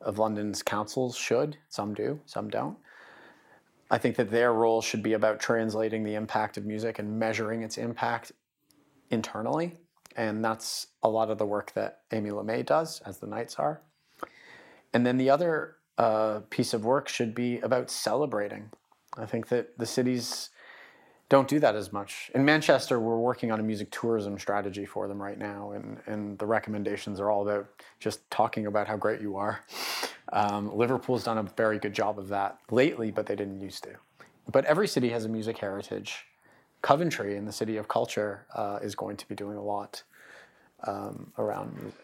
of 0.02 0.20
London's 0.20 0.64
councils 0.64 1.16
should. 1.16 1.58
Some 1.70 1.94
do, 1.94 2.20
some 2.26 2.50
don't. 2.50 2.78
I 3.90 3.98
think 3.98 4.16
that 4.16 4.32
their 4.32 4.54
role 4.54 4.82
should 4.82 5.04
be 5.04 5.14
about 5.14 5.40
translating 5.40 6.04
the 6.04 6.16
impact 6.16 6.58
of 6.58 6.66
music 6.66 7.00
and 7.00 7.20
measuring 7.20 7.62
its 7.62 7.78
impact 7.78 8.32
internally. 9.12 9.78
And 10.16 10.44
that's 10.44 10.88
a 11.04 11.10
lot 11.10 11.30
of 11.30 11.38
the 11.38 11.46
work 11.46 11.72
that 11.74 12.02
Amy 12.12 12.32
Lamé 12.32 12.66
does, 12.66 13.00
as 13.02 13.20
the 13.20 13.28
Night 13.28 13.52
Czar. 13.52 13.82
And 14.94 15.06
then 15.06 15.18
the 15.18 15.30
other 15.30 15.78
uh, 15.98 16.42
piece 16.50 16.74
of 16.74 16.84
work 16.84 17.08
should 17.08 17.34
be 17.34 17.60
about 17.60 17.90
celebrating. 17.90 18.72
I 19.18 19.26
think 19.26 19.48
that 19.50 19.78
the 19.78 19.86
cities 19.86 20.50
don't 21.30 21.48
do 21.48 21.60
that 21.62 21.76
as 21.76 21.94
much. 21.94 22.30
In 22.36 22.44
Manchester, 22.44 23.00
we're 23.00 23.18
working 23.18 23.52
on 23.52 23.60
a 23.62 23.64
music 23.64 23.90
tourism 23.90 24.38
strategy 24.38 24.86
for 24.86 25.08
them 25.08 25.22
right 25.22 25.38
now, 25.38 25.72
and, 25.72 26.00
and 26.06 26.38
the 26.40 26.46
recommendations 26.46 27.22
are 27.22 27.32
all 27.32 27.48
about 27.48 27.70
just 28.00 28.30
talking 28.30 28.66
about 28.66 28.88
how 28.88 28.98
great 28.98 29.22
you 29.22 29.38
are 29.38 29.62
um, 30.34 30.76
Liverpool's 30.76 31.24
done 31.24 31.38
a 31.38 31.44
very 31.44 31.80
good 31.80 31.94
job 31.94 32.18
of 32.18 32.30
that 32.30 32.58
lately, 32.70 33.12
but 33.12 33.26
they 33.26 33.36
didn't 33.36 33.60
used 33.62 33.84
to. 33.84 33.96
But 34.52 34.66
every 34.66 34.88
city 34.88 35.10
has 35.10 35.26
a 35.26 35.30
music 35.30 35.58
heritage. 35.58 36.26
Coventry, 36.82 37.38
in 37.38 37.46
the 37.46 37.52
city 37.52 37.78
of 37.78 37.88
culture, 37.88 38.46
uh, 38.56 38.80
is 38.82 38.96
going 38.96 39.18
to 39.18 39.28
be 39.28 39.36
doing 39.36 39.58
a 39.58 39.64
lot 39.64 40.04
um, 40.88 41.32
around 41.38 41.76
music. 41.76 42.00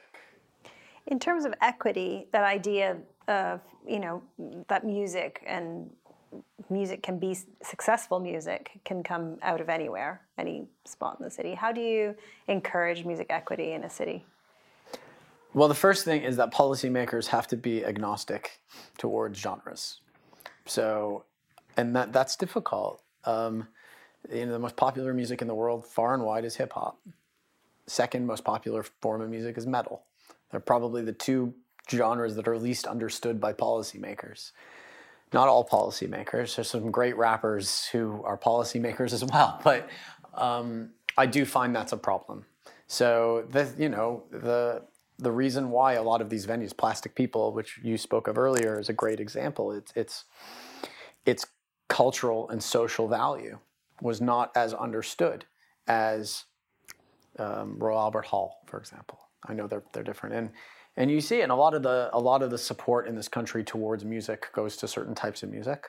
In 1.07 1.19
terms 1.19 1.45
of 1.45 1.53
equity, 1.61 2.27
that 2.31 2.43
idea 2.43 2.97
of 3.27 3.61
you 3.87 3.99
know 3.99 4.21
that 4.67 4.85
music 4.85 5.43
and 5.47 5.89
music 6.69 7.01
can 7.01 7.17
be 7.17 7.37
successful 7.63 8.19
music 8.19 8.71
can 8.83 9.03
come 9.03 9.37
out 9.41 9.61
of 9.61 9.69
anywhere, 9.69 10.21
any 10.37 10.67
spot 10.85 11.17
in 11.19 11.23
the 11.23 11.31
city. 11.31 11.53
How 11.53 11.71
do 11.71 11.81
you 11.81 12.15
encourage 12.47 13.05
music 13.05 13.27
equity 13.29 13.71
in 13.71 13.83
a 13.83 13.89
city? 13.89 14.25
Well, 15.53 15.67
the 15.67 15.75
first 15.75 16.05
thing 16.05 16.23
is 16.23 16.35
that 16.37 16.53
policymakers 16.53 17.27
have 17.27 17.47
to 17.47 17.57
be 17.57 17.83
agnostic 17.83 18.59
towards 18.97 19.39
genres. 19.39 20.01
So, 20.65 21.23
and 21.77 21.95
that 21.95 22.13
that's 22.13 22.35
difficult. 22.35 23.01
Um, 23.23 23.67
you 24.31 24.45
know, 24.45 24.51
the 24.51 24.59
most 24.59 24.75
popular 24.75 25.13
music 25.13 25.41
in 25.41 25.47
the 25.47 25.55
world, 25.55 25.85
far 25.85 26.13
and 26.13 26.23
wide, 26.23 26.45
is 26.45 26.55
hip 26.55 26.73
hop. 26.73 26.99
Second 27.87 28.25
most 28.25 28.43
popular 28.43 28.83
form 29.01 29.21
of 29.21 29.29
music 29.29 29.57
is 29.57 29.65
metal. 29.65 30.03
They're 30.51 30.59
probably 30.59 31.01
the 31.01 31.13
two 31.13 31.53
genres 31.89 32.35
that 32.35 32.47
are 32.47 32.57
least 32.57 32.85
understood 32.85 33.39
by 33.39 33.53
policymakers. 33.53 34.51
Not 35.33 35.47
all 35.47 35.67
policymakers. 35.67 36.55
There's 36.55 36.69
some 36.69 36.91
great 36.91 37.17
rappers 37.17 37.85
who 37.87 38.21
are 38.23 38.37
policymakers 38.37 39.13
as 39.13 39.23
well, 39.25 39.59
but 39.63 39.89
um, 40.33 40.91
I 41.17 41.25
do 41.25 41.45
find 41.45 41.75
that's 41.75 41.93
a 41.93 41.97
problem. 41.97 42.45
So 42.87 43.45
the 43.49 43.73
you 43.77 43.89
know 43.89 44.23
the 44.31 44.83
the 45.19 45.31
reason 45.31 45.71
why 45.71 45.93
a 45.93 46.03
lot 46.03 46.21
of 46.21 46.29
these 46.29 46.45
venues, 46.45 46.75
Plastic 46.75 47.15
People, 47.15 47.51
which 47.51 47.79
you 47.83 47.97
spoke 47.97 48.27
of 48.27 48.37
earlier, 48.37 48.79
is 48.79 48.87
a 48.87 48.93
great 48.93 49.19
example. 49.19 49.71
It's 49.71 49.91
it's 49.95 50.25
its 51.25 51.45
cultural 51.89 52.49
and 52.49 52.61
social 52.61 53.07
value 53.07 53.59
was 54.01 54.21
not 54.21 54.51
as 54.55 54.73
understood 54.73 55.45
as 55.87 56.45
um, 57.39 57.77
Royal 57.79 57.99
Albert 57.99 58.25
Hall, 58.25 58.61
for 58.65 58.77
example. 58.77 59.19
I 59.47 59.53
know 59.53 59.67
they're 59.67 59.83
they're 59.93 60.03
different, 60.03 60.35
and 60.35 60.49
and 60.95 61.11
you 61.11 61.21
see, 61.21 61.41
and 61.41 61.51
a 61.51 61.55
lot 61.55 61.73
of 61.73 61.83
the 61.83 62.09
a 62.13 62.19
lot 62.19 62.41
of 62.41 62.49
the 62.51 62.57
support 62.57 63.07
in 63.07 63.15
this 63.15 63.27
country 63.27 63.63
towards 63.63 64.03
music 64.03 64.51
goes 64.53 64.77
to 64.77 64.87
certain 64.87 65.15
types 65.15 65.43
of 65.43 65.49
music. 65.49 65.87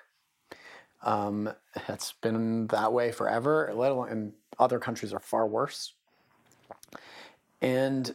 Um, 1.02 1.50
it's 1.88 2.12
been 2.12 2.66
that 2.68 2.92
way 2.92 3.12
forever. 3.12 3.72
Let 3.74 3.92
alone, 3.92 4.08
and 4.10 4.32
other 4.58 4.78
countries 4.78 5.12
are 5.12 5.20
far 5.20 5.46
worse. 5.46 5.94
And 7.60 8.14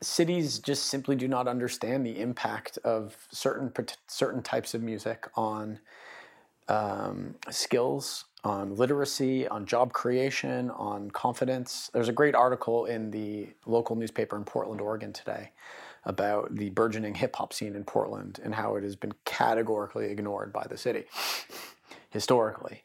cities 0.00 0.58
just 0.58 0.86
simply 0.86 1.16
do 1.16 1.26
not 1.26 1.48
understand 1.48 2.06
the 2.06 2.20
impact 2.20 2.78
of 2.84 3.16
certain 3.32 3.72
certain 4.06 4.42
types 4.42 4.74
of 4.74 4.82
music 4.82 5.28
on 5.34 5.80
um, 6.68 7.34
skills, 7.50 8.26
on 8.44 8.76
literacy, 8.76 9.48
on 9.48 9.66
job 9.66 9.92
creation, 9.92 10.70
on 10.70 11.10
confidence. 11.10 11.90
There's 11.92 12.08
a 12.08 12.12
great 12.12 12.34
article 12.34 12.86
in 12.86 13.10
the 13.10 13.48
local 13.66 13.96
newspaper 13.96 14.36
in 14.36 14.44
Portland, 14.44 14.80
Oregon 14.80 15.12
today 15.12 15.50
about 16.04 16.54
the 16.54 16.70
burgeoning 16.70 17.14
hip 17.14 17.36
hop 17.36 17.52
scene 17.52 17.74
in 17.74 17.84
Portland 17.84 18.40
and 18.42 18.54
how 18.54 18.76
it 18.76 18.82
has 18.82 18.96
been 18.96 19.12
categorically 19.24 20.06
ignored 20.06 20.52
by 20.52 20.66
the 20.68 20.76
city 20.76 21.04
historically. 22.10 22.82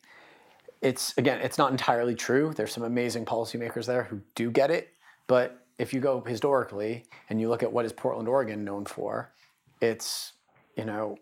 It's 0.81 1.17
again, 1.17 1.39
it's 1.41 1.57
not 1.57 1.71
entirely 1.71 2.15
true. 2.15 2.53
There's 2.53 2.73
some 2.73 2.83
amazing 2.83 3.25
policymakers 3.25 3.85
there 3.85 4.03
who 4.03 4.21
do 4.35 4.51
get 4.51 4.69
it, 4.69 4.89
but 5.27 5.65
if 5.77 5.93
you 5.93 5.99
go 5.99 6.21
historically 6.21 7.05
and 7.29 7.39
you 7.39 7.49
look 7.49 7.63
at 7.63 7.71
what 7.71 7.85
is 7.85 7.93
Portland, 7.93 8.27
Oregon 8.27 8.65
known 8.65 8.85
for, 8.85 9.31
it's 9.79 10.33
you 10.75 10.85
know 10.85 11.17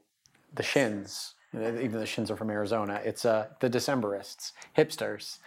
the 0.54 0.64
Shins. 0.64 1.36
Even 1.54 1.92
the 1.92 2.06
Shins 2.06 2.32
are 2.32 2.38
from 2.38 2.50
Arizona. 2.50 3.02
It's 3.04 3.26
uh, 3.26 3.48
the 3.60 3.70
Decemberists, 3.70 4.54
hipsters, 4.78 5.40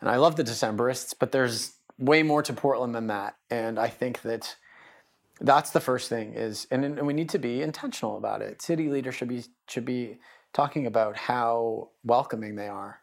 and 0.00 0.10
I 0.10 0.16
love 0.16 0.36
the 0.36 0.44
Decemberists, 0.44 1.14
but 1.18 1.32
there's 1.32 1.76
way 1.98 2.22
more 2.22 2.42
to 2.42 2.52
Portland 2.52 2.94
than 2.94 3.06
that. 3.06 3.36
And 3.50 3.78
I 3.78 3.88
think 3.88 4.22
that 4.22 4.56
that's 5.40 5.70
the 5.70 5.80
first 5.80 6.08
thing 6.08 6.34
is, 6.34 6.66
and, 6.70 6.84
and 6.84 7.06
we 7.06 7.12
need 7.12 7.28
to 7.30 7.38
be 7.38 7.62
intentional 7.62 8.16
about 8.16 8.42
it. 8.42 8.60
City 8.60 8.88
leaders 8.88 9.14
should 9.14 9.28
be 9.28 9.44
should 9.68 9.84
be 9.84 10.18
talking 10.52 10.86
about 10.86 11.16
how 11.16 11.88
welcoming 12.04 12.56
they 12.56 12.68
are 12.68 13.00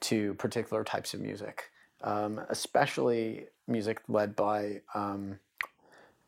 to 0.00 0.34
particular 0.34 0.82
types 0.82 1.12
of 1.12 1.20
music, 1.20 1.64
um, 2.02 2.40
especially 2.48 3.46
music 3.68 4.00
led 4.08 4.34
by 4.34 4.80
um, 4.94 5.38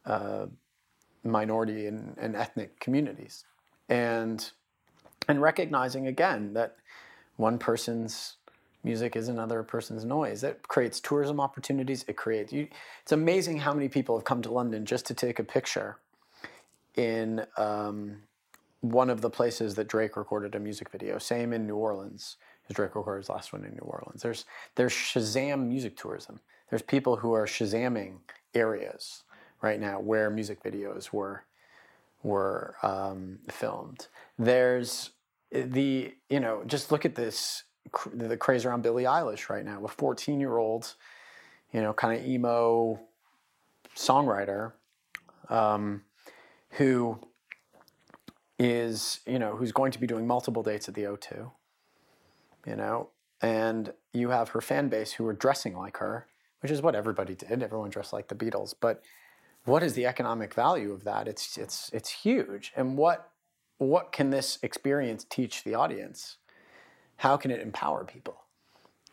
uh, 0.05 0.47
minority 1.25 1.87
and, 1.87 2.16
and 2.18 2.37
ethnic 2.37 2.79
communities, 2.81 3.45
and 3.88 4.51
and 5.28 5.40
recognizing 5.40 6.06
again 6.06 6.52
that 6.54 6.76
one 7.37 7.58
person's 7.58 8.37
music 8.85 9.16
is 9.16 9.28
another 9.28 9.62
person's 9.62 10.04
noise. 10.04 10.42
It 10.42 10.66
creates 10.68 11.00
tourism 11.00 11.40
opportunities. 11.40 12.04
It 12.08 12.16
creates. 12.16 12.52
You, 12.52 12.68
it's 13.02 13.12
amazing 13.12 13.58
how 13.58 13.72
many 13.72 13.88
people 13.88 14.16
have 14.16 14.24
come 14.24 14.42
to 14.42 14.52
London 14.52 14.85
just 14.85 15.06
to 15.06 15.14
take 15.14 15.38
a 15.38 15.44
picture 15.44 15.98
in 16.96 17.46
um, 17.56 18.16
one 18.80 19.08
of 19.08 19.20
the 19.20 19.30
places 19.30 19.74
that 19.76 19.88
Drake 19.88 20.16
recorded 20.16 20.54
a 20.54 20.61
music 20.61 20.90
video. 20.90 21.18
Same 21.18 21.52
in 21.52 21.66
New 21.66 21.76
Orleans, 21.76 22.37
because 22.62 22.76
Drake 22.76 22.94
recorded 22.94 23.20
his 23.20 23.28
last 23.28 23.52
one 23.52 23.64
in 23.64 23.72
New 23.72 23.87
Orleans. 23.87 24.22
There's 24.22 24.44
there's 24.74 24.92
Shazam 24.92 25.66
music 25.68 25.96
tourism. 25.96 26.40
There's 26.68 26.82
people 26.82 27.16
who 27.16 27.32
are 27.32 27.46
Shazamming 27.46 28.16
areas 28.54 29.22
right 29.61 29.80
now 29.80 30.00
where 30.00 30.30
music 30.30 30.62
videos 30.62 31.12
were 31.12 31.44
were 32.22 32.76
um, 32.82 33.38
filmed. 33.50 34.08
There's 34.38 35.11
the 35.50 36.14
you 36.30 36.40
know 36.40 36.62
just 36.66 36.90
look 36.90 37.04
at 37.04 37.14
this 37.14 37.64
the 38.14 38.37
craze 38.37 38.64
around 38.64 38.82
Billie 38.82 39.04
Eilish 39.04 39.48
right 39.48 39.64
now, 39.64 39.82
a 39.85 39.88
14 39.88 40.40
year 40.40 40.56
old, 40.56 40.94
you 41.72 41.80
know, 41.80 41.92
kind 41.92 42.18
of 42.18 42.26
emo 42.26 43.00
songwriter 43.96 44.72
um, 45.48 46.02
who 46.70 47.18
is, 48.58 49.20
you 49.26 49.38
know, 49.38 49.56
who's 49.56 49.72
going 49.72 49.92
to 49.92 49.98
be 49.98 50.06
doing 50.06 50.26
multiple 50.26 50.62
dates 50.62 50.88
at 50.88 50.94
the 50.94 51.02
O2, 51.02 51.50
you 52.66 52.76
know, 52.76 53.08
and 53.40 53.92
you 54.12 54.30
have 54.30 54.50
her 54.50 54.61
fan 54.61 54.88
base 54.88 55.12
who 55.12 55.26
are 55.26 55.32
dressing 55.32 55.76
like 55.76 55.98
her, 55.98 56.26
which 56.61 56.70
is 56.70 56.80
what 56.80 56.94
everybody 56.94 57.35
did. 57.35 57.62
Everyone 57.62 57.90
dressed 57.90 58.12
like 58.12 58.28
the 58.28 58.35
Beatles. 58.35 58.74
But 58.78 59.02
what 59.64 59.83
is 59.83 59.94
the 59.94 60.07
economic 60.07 60.55
value 60.55 60.92
of 60.92 61.05
that? 61.05 61.29
It's, 61.29 61.57
it's, 61.57 61.90
it's 61.92 62.11
huge. 62.11 62.72
And 62.77 62.96
what, 62.96 63.31
what 63.79 64.12
can 64.12 64.31
this 64.31 64.59
experience 64.62 65.25
teach 65.29 65.64
the 65.64 65.75
audience? 65.75 66.37
how 67.22 67.37
can 67.37 67.53
it 67.53 67.61
empower 67.61 68.05
people? 68.05 68.42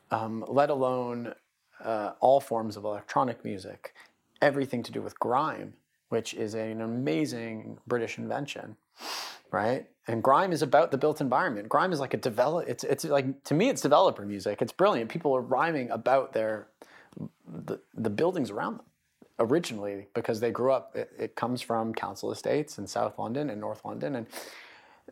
Um, 0.10 0.44
let 0.48 0.72
alone 0.72 1.36
uh, 1.84 2.14
all 2.20 2.40
forms 2.40 2.76
of 2.76 2.84
electronic 2.84 3.46
music, 3.46 3.94
everything 4.42 4.82
to 4.82 4.92
do 4.92 5.00
with 5.00 5.20
grime, 5.20 5.76
which 6.10 6.34
is 6.34 6.56
an 6.56 6.82
amazing 6.82 7.78
British 7.86 8.18
invention, 8.18 8.78
right? 9.52 9.86
And 10.08 10.24
grime 10.24 10.52
is 10.52 10.64
about 10.64 10.90
the 10.90 10.98
built 10.98 11.22
environment. 11.22 11.70
Grime 11.70 11.94
is 11.94 12.00
like 12.00 12.16
a 12.16 12.18
develop. 12.18 12.68
It's 12.68 12.84
it's 12.84 13.04
like 13.04 13.44
to 13.44 13.54
me, 13.54 13.70
it's 13.70 13.82
developer 13.84 14.26
music. 14.26 14.60
It's 14.60 14.74
brilliant. 14.74 15.12
People 15.12 15.36
are 15.36 15.42
rhyming 15.42 15.92
about 15.92 16.34
their 16.34 16.68
the, 17.48 17.80
the 17.94 18.10
buildings 18.10 18.50
around 18.50 18.80
them 18.80 18.86
originally 19.40 20.08
because 20.14 20.40
they 20.40 20.52
grew 20.52 20.72
up. 20.72 20.96
It, 20.96 21.12
it 21.18 21.36
comes 21.36 21.62
from 21.62 21.94
council 21.94 22.32
estates 22.32 22.78
in 22.78 22.88
South 22.88 23.18
London 23.18 23.50
and 23.50 23.60
North 23.60 23.84
London, 23.86 24.16
and 24.16 24.28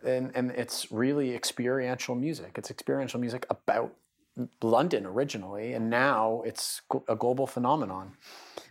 and, 0.05 0.31
and 0.35 0.51
it's 0.51 0.91
really 0.91 1.33
experiential 1.33 2.15
music. 2.15 2.53
It's 2.57 2.69
experiential 2.69 3.19
music 3.19 3.45
about 3.49 3.93
London 4.61 5.05
originally, 5.05 5.73
and 5.73 5.89
now 5.89 6.43
it's 6.45 6.81
a 7.07 7.15
global 7.15 7.47
phenomenon 7.47 8.13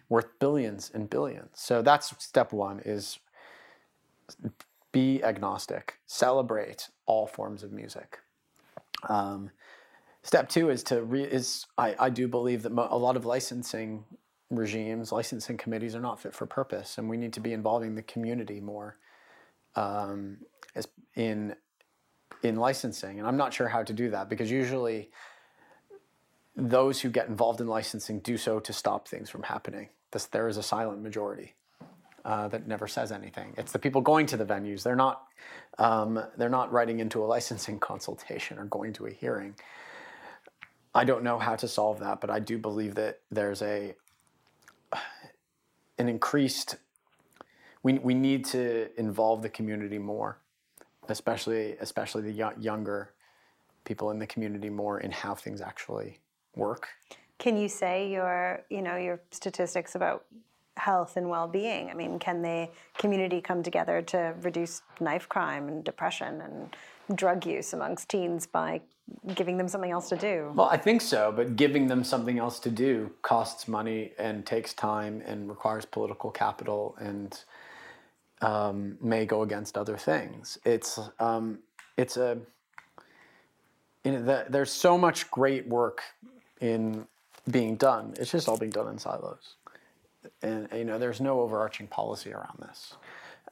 worth 0.08 0.38
billions 0.38 0.90
and 0.94 1.10
billions. 1.10 1.50
So 1.54 1.82
that's 1.82 2.14
step 2.24 2.52
one 2.52 2.80
is 2.84 3.18
be 4.92 5.22
agnostic, 5.22 5.98
celebrate 6.06 6.88
all 7.06 7.26
forms 7.26 7.62
of 7.62 7.72
music. 7.72 8.20
Um, 9.08 9.50
step 10.22 10.48
two 10.48 10.70
is 10.70 10.82
to 10.84 11.02
re- 11.02 11.24
is 11.24 11.66
I, 11.76 11.96
I 11.98 12.10
do 12.10 12.28
believe 12.28 12.62
that 12.62 12.72
mo- 12.72 12.88
a 12.90 12.98
lot 12.98 13.16
of 13.16 13.26
licensing 13.26 14.04
regimes, 14.50 15.12
licensing 15.12 15.56
committees 15.56 15.94
are 15.94 16.00
not 16.00 16.20
fit 16.20 16.35
for 16.35 16.46
purpose, 16.46 16.98
and 16.98 17.09
we 17.09 17.16
need 17.16 17.32
to 17.35 17.40
be 17.40 17.52
involving 17.52 17.94
the 17.94 18.02
community 18.02 18.61
more 18.61 18.96
um, 19.74 20.38
as 20.74 20.88
in 21.14 21.54
in 22.42 22.56
licensing, 22.56 23.18
and 23.18 23.26
I'm 23.26 23.37
not 23.37 23.54
sure 23.54 23.68
how 23.68 23.82
to 23.82 23.92
do 23.92 24.11
that 24.11 24.28
because 24.28 24.50
usually 24.50 25.11
those 26.54 27.00
who 27.00 27.11
get 27.11 27.28
involved 27.28 27.61
in 27.61 27.66
licensing 27.66 28.20
do 28.20 28.37
so 28.37 28.61
to 28.61 28.72
stop 28.72 29.09
things 29.09 29.28
from 29.28 29.42
happening. 29.42 29.88
This, 30.11 30.26
there 30.26 30.48
is 30.48 30.56
a 30.56 30.62
silent 30.62 31.02
majority 31.02 31.54
uh, 32.24 32.48
that 32.48 32.66
never 32.66 32.87
says 32.87 33.12
anything. 33.12 33.54
It's 33.56 33.72
the 33.72 33.78
people 33.78 34.00
going 34.00 34.26
to 34.26 34.37
the 34.37 34.44
venues. 34.44 34.82
They're 34.82 34.96
not 34.96 35.22
um, 35.78 36.22
they're 36.37 36.48
not 36.48 36.72
writing 36.72 37.00
into 37.00 37.22
a 37.22 37.26
licensing 37.26 37.78
consultation 37.78 38.59
or 38.59 38.64
going 38.64 38.92
to 38.94 39.06
a 39.06 39.11
hearing. 39.11 39.54
I 40.94 41.04
don't 41.04 41.22
know 41.22 41.38
how 41.38 41.56
to 41.56 41.68
solve 41.68 42.00
that, 42.00 42.20
but 42.22 42.30
I 42.30 42.40
do 42.40 42.56
believe 42.56 42.94
that 42.94 43.20
there's 43.30 43.61
a 43.61 43.94
an 45.99 46.09
increased 46.09 46.77
we, 47.87 47.92
we 47.99 48.14
need 48.14 48.44
to 48.46 48.88
involve 48.99 49.42
the 49.42 49.49
community 49.49 49.99
more, 49.99 50.38
especially 51.09 51.77
especially 51.81 52.22
the 52.22 52.53
younger 52.59 53.12
people 53.85 54.11
in 54.11 54.18
the 54.18 54.27
community 54.27 54.68
more 54.68 54.99
in 54.99 55.12
how 55.12 55.37
things 55.37 55.61
actually 55.61 56.18
work. 56.57 56.88
Can 57.38 57.57
you 57.57 57.68
say 57.68 58.11
your 58.11 58.64
you 58.70 58.83
know 58.83 58.96
your 58.96 59.20
statistics 59.31 59.94
about 59.94 60.25
health 60.77 61.16
and 61.16 61.31
well-being? 61.31 61.88
I 61.88 61.94
mean, 61.94 62.18
can 62.18 62.42
the 62.42 62.68
community 62.99 63.40
come 63.40 63.62
together 63.62 64.03
to 64.03 64.35
reduce 64.42 64.83
knife 64.99 65.29
crime 65.29 65.68
and 65.68 65.85
depression 65.85 66.40
and 66.40 66.77
drug 67.14 67.46
use 67.46 67.72
amongst 67.72 68.08
teens 68.08 68.46
by 68.46 68.80
giving 69.34 69.56
them 69.56 69.68
something 69.68 69.90
else 69.90 70.08
to 70.08 70.16
do? 70.16 70.52
Well, 70.54 70.68
I 70.68 70.76
think 70.76 71.00
so, 71.00 71.32
but 71.34 71.56
giving 71.56 71.86
them 71.86 72.02
something 72.02 72.38
else 72.38 72.58
to 72.60 72.70
do 72.70 73.10
costs 73.22 73.68
money 73.68 74.12
and 74.18 74.44
takes 74.44 74.74
time 74.74 75.22
and 75.24 75.48
requires 75.48 75.84
political 75.84 76.30
capital 76.30 76.96
and 76.98 77.38
um, 78.42 78.98
may 79.00 79.24
go 79.24 79.42
against 79.42 79.78
other 79.78 79.96
things. 79.96 80.58
It's 80.64 80.98
um, 81.20 81.60
it's 81.96 82.16
a 82.16 82.38
you 84.04 84.12
know 84.12 84.22
the, 84.22 84.46
there's 84.48 84.72
so 84.72 84.98
much 84.98 85.30
great 85.30 85.66
work 85.66 86.02
in 86.60 87.06
being 87.50 87.76
done. 87.76 88.14
It's 88.18 88.32
just 88.32 88.48
all 88.48 88.58
being 88.58 88.70
done 88.70 88.88
in 88.88 88.98
silos, 88.98 89.54
and 90.42 90.68
you 90.74 90.84
know 90.84 90.98
there's 90.98 91.20
no 91.20 91.40
overarching 91.40 91.86
policy 91.86 92.32
around 92.32 92.58
this. 92.60 92.94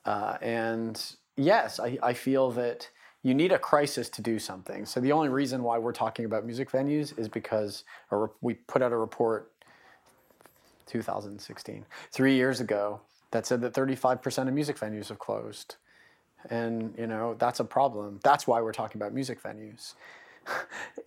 Uh, 0.04 0.36
and 0.42 1.00
yes, 1.36 1.80
I, 1.80 1.98
I 2.02 2.12
feel 2.12 2.50
that 2.52 2.88
you 3.24 3.34
need 3.34 3.50
a 3.52 3.58
crisis 3.58 4.08
to 4.10 4.22
do 4.22 4.38
something. 4.38 4.84
So 4.84 5.00
the 5.00 5.10
only 5.10 5.30
reason 5.30 5.62
why 5.62 5.78
we're 5.78 5.92
talking 5.92 6.26
about 6.26 6.44
music 6.44 6.70
venues 6.70 7.18
is 7.18 7.26
because 7.26 7.82
we 8.42 8.54
put 8.54 8.82
out 8.82 8.92
a 8.92 8.96
report 8.96 9.50
2016 10.87 11.87
three 12.12 12.34
years 12.34 12.60
ago 12.60 13.00
that 13.30 13.46
said 13.46 13.62
that 13.62 13.72
35% 13.72 14.46
of 14.46 14.54
music 14.54 14.78
venues 14.78 15.08
have 15.08 15.18
closed. 15.18 15.76
And, 16.50 16.94
you 16.98 17.06
know, 17.06 17.34
that's 17.38 17.60
a 17.60 17.64
problem. 17.64 18.20
That's 18.22 18.46
why 18.46 18.60
we're 18.60 18.72
talking 18.72 19.00
about 19.00 19.14
music 19.14 19.42
venues. 19.42 19.94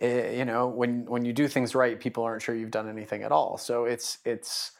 eh, 0.00 0.36
you 0.38 0.44
know, 0.44 0.66
when, 0.66 1.04
when 1.06 1.24
you 1.24 1.32
do 1.32 1.46
things 1.46 1.76
right, 1.76 2.00
people 2.00 2.24
aren't 2.24 2.42
sure 2.42 2.56
you've 2.56 2.72
done 2.72 2.88
anything 2.88 3.22
at 3.22 3.30
all. 3.30 3.56
So 3.56 3.84
it's, 3.84 4.18
it's, 4.24 4.72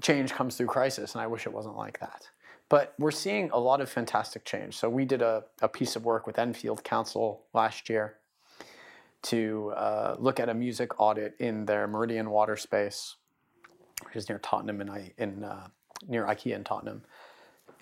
change 0.00 0.32
comes 0.32 0.56
through 0.56 0.66
crisis, 0.66 1.14
and 1.14 1.20
I 1.20 1.26
wish 1.26 1.46
it 1.46 1.52
wasn't 1.52 1.76
like 1.76 2.00
that. 2.00 2.28
But 2.72 2.94
we're 2.98 3.10
seeing 3.10 3.50
a 3.50 3.58
lot 3.58 3.82
of 3.82 3.90
fantastic 3.90 4.46
change. 4.46 4.78
So 4.78 4.88
we 4.88 5.04
did 5.04 5.20
a, 5.20 5.44
a 5.60 5.68
piece 5.68 5.94
of 5.94 6.06
work 6.06 6.26
with 6.26 6.38
Enfield 6.38 6.82
Council 6.82 7.42
last 7.52 7.90
year 7.90 8.16
to 9.24 9.74
uh, 9.76 10.16
look 10.18 10.40
at 10.40 10.48
a 10.48 10.54
music 10.54 10.98
audit 10.98 11.34
in 11.38 11.66
their 11.66 11.86
Meridian 11.86 12.30
water 12.30 12.56
space, 12.56 13.16
which 14.06 14.16
is 14.16 14.26
near 14.30 14.38
Tottenham 14.38 14.80
in, 14.80 15.12
in 15.18 15.44
uh, 15.44 15.66
near 16.08 16.24
IKEA 16.24 16.54
in 16.54 16.64
Tottenham. 16.64 17.02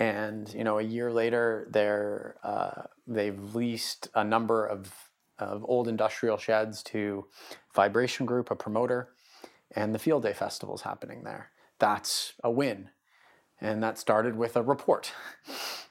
And 0.00 0.52
you 0.52 0.64
know, 0.64 0.80
a 0.80 0.82
year 0.82 1.12
later, 1.12 1.68
they're 1.70 2.34
uh, 2.42 2.82
they've 3.06 3.54
leased 3.54 4.08
a 4.16 4.24
number 4.24 4.66
of 4.66 4.92
of 5.38 5.64
old 5.68 5.86
industrial 5.86 6.36
sheds 6.36 6.82
to 6.82 7.26
Vibration 7.76 8.26
Group, 8.26 8.50
a 8.50 8.56
promoter, 8.56 9.10
and 9.70 9.94
the 9.94 10.00
Field 10.00 10.24
Day 10.24 10.32
Festival 10.32 10.74
is 10.74 10.80
happening 10.80 11.22
there. 11.22 11.52
That's 11.78 12.32
a 12.42 12.50
win, 12.50 12.90
and 13.60 13.82
that 13.82 13.98
started 13.98 14.36
with 14.36 14.56
a 14.56 14.62
report 14.62 15.12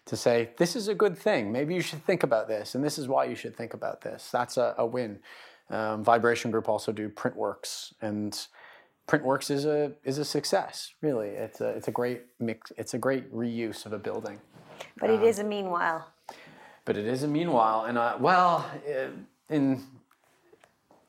to 0.06 0.18
say 0.18 0.50
this 0.58 0.76
is 0.76 0.88
a 0.88 0.96
good 0.96 1.18
thing. 1.18 1.52
Maybe 1.52 1.76
you 1.76 1.82
should 1.82 2.04
think 2.06 2.24
about 2.24 2.48
this, 2.48 2.76
and 2.76 2.84
this 2.84 2.98
is 2.98 3.08
why 3.08 3.26
you 3.26 3.36
should 3.36 3.56
think 3.56 3.74
about 3.74 4.02
this. 4.02 4.30
That's 4.32 4.58
a, 4.58 4.76
a 4.78 4.86
win. 4.86 5.20
Um, 5.70 6.04
Vibration 6.04 6.50
Group 6.52 6.68
also 6.68 6.92
do 6.92 7.10
Printworks 7.10 7.94
and 8.02 8.48
Printworks 9.08 9.52
is 9.52 9.66
a 9.66 9.92
is 10.04 10.18
a 10.20 10.26
success. 10.26 10.94
Really, 11.02 11.30
it's 11.30 11.62
a 11.62 11.70
it's 11.70 11.88
a 11.88 11.92
great 11.92 12.24
mix. 12.40 12.72
It's 12.78 12.94
a 12.94 12.98
great 12.98 13.32
reuse 13.34 13.86
of 13.86 13.94
a 13.94 14.00
building. 14.00 14.40
But 15.00 15.10
it 15.10 15.20
um, 15.20 15.26
is 15.26 15.40
a 15.40 15.44
meanwhile. 15.44 16.08
but 16.86 16.98
it 16.98 17.06
is 17.06 17.24
a 17.24 17.28
meanwhile, 17.28 17.86
and 17.86 17.98
uh, 17.98 18.18
well, 18.20 18.66
uh, 18.88 19.10
in 19.50 19.84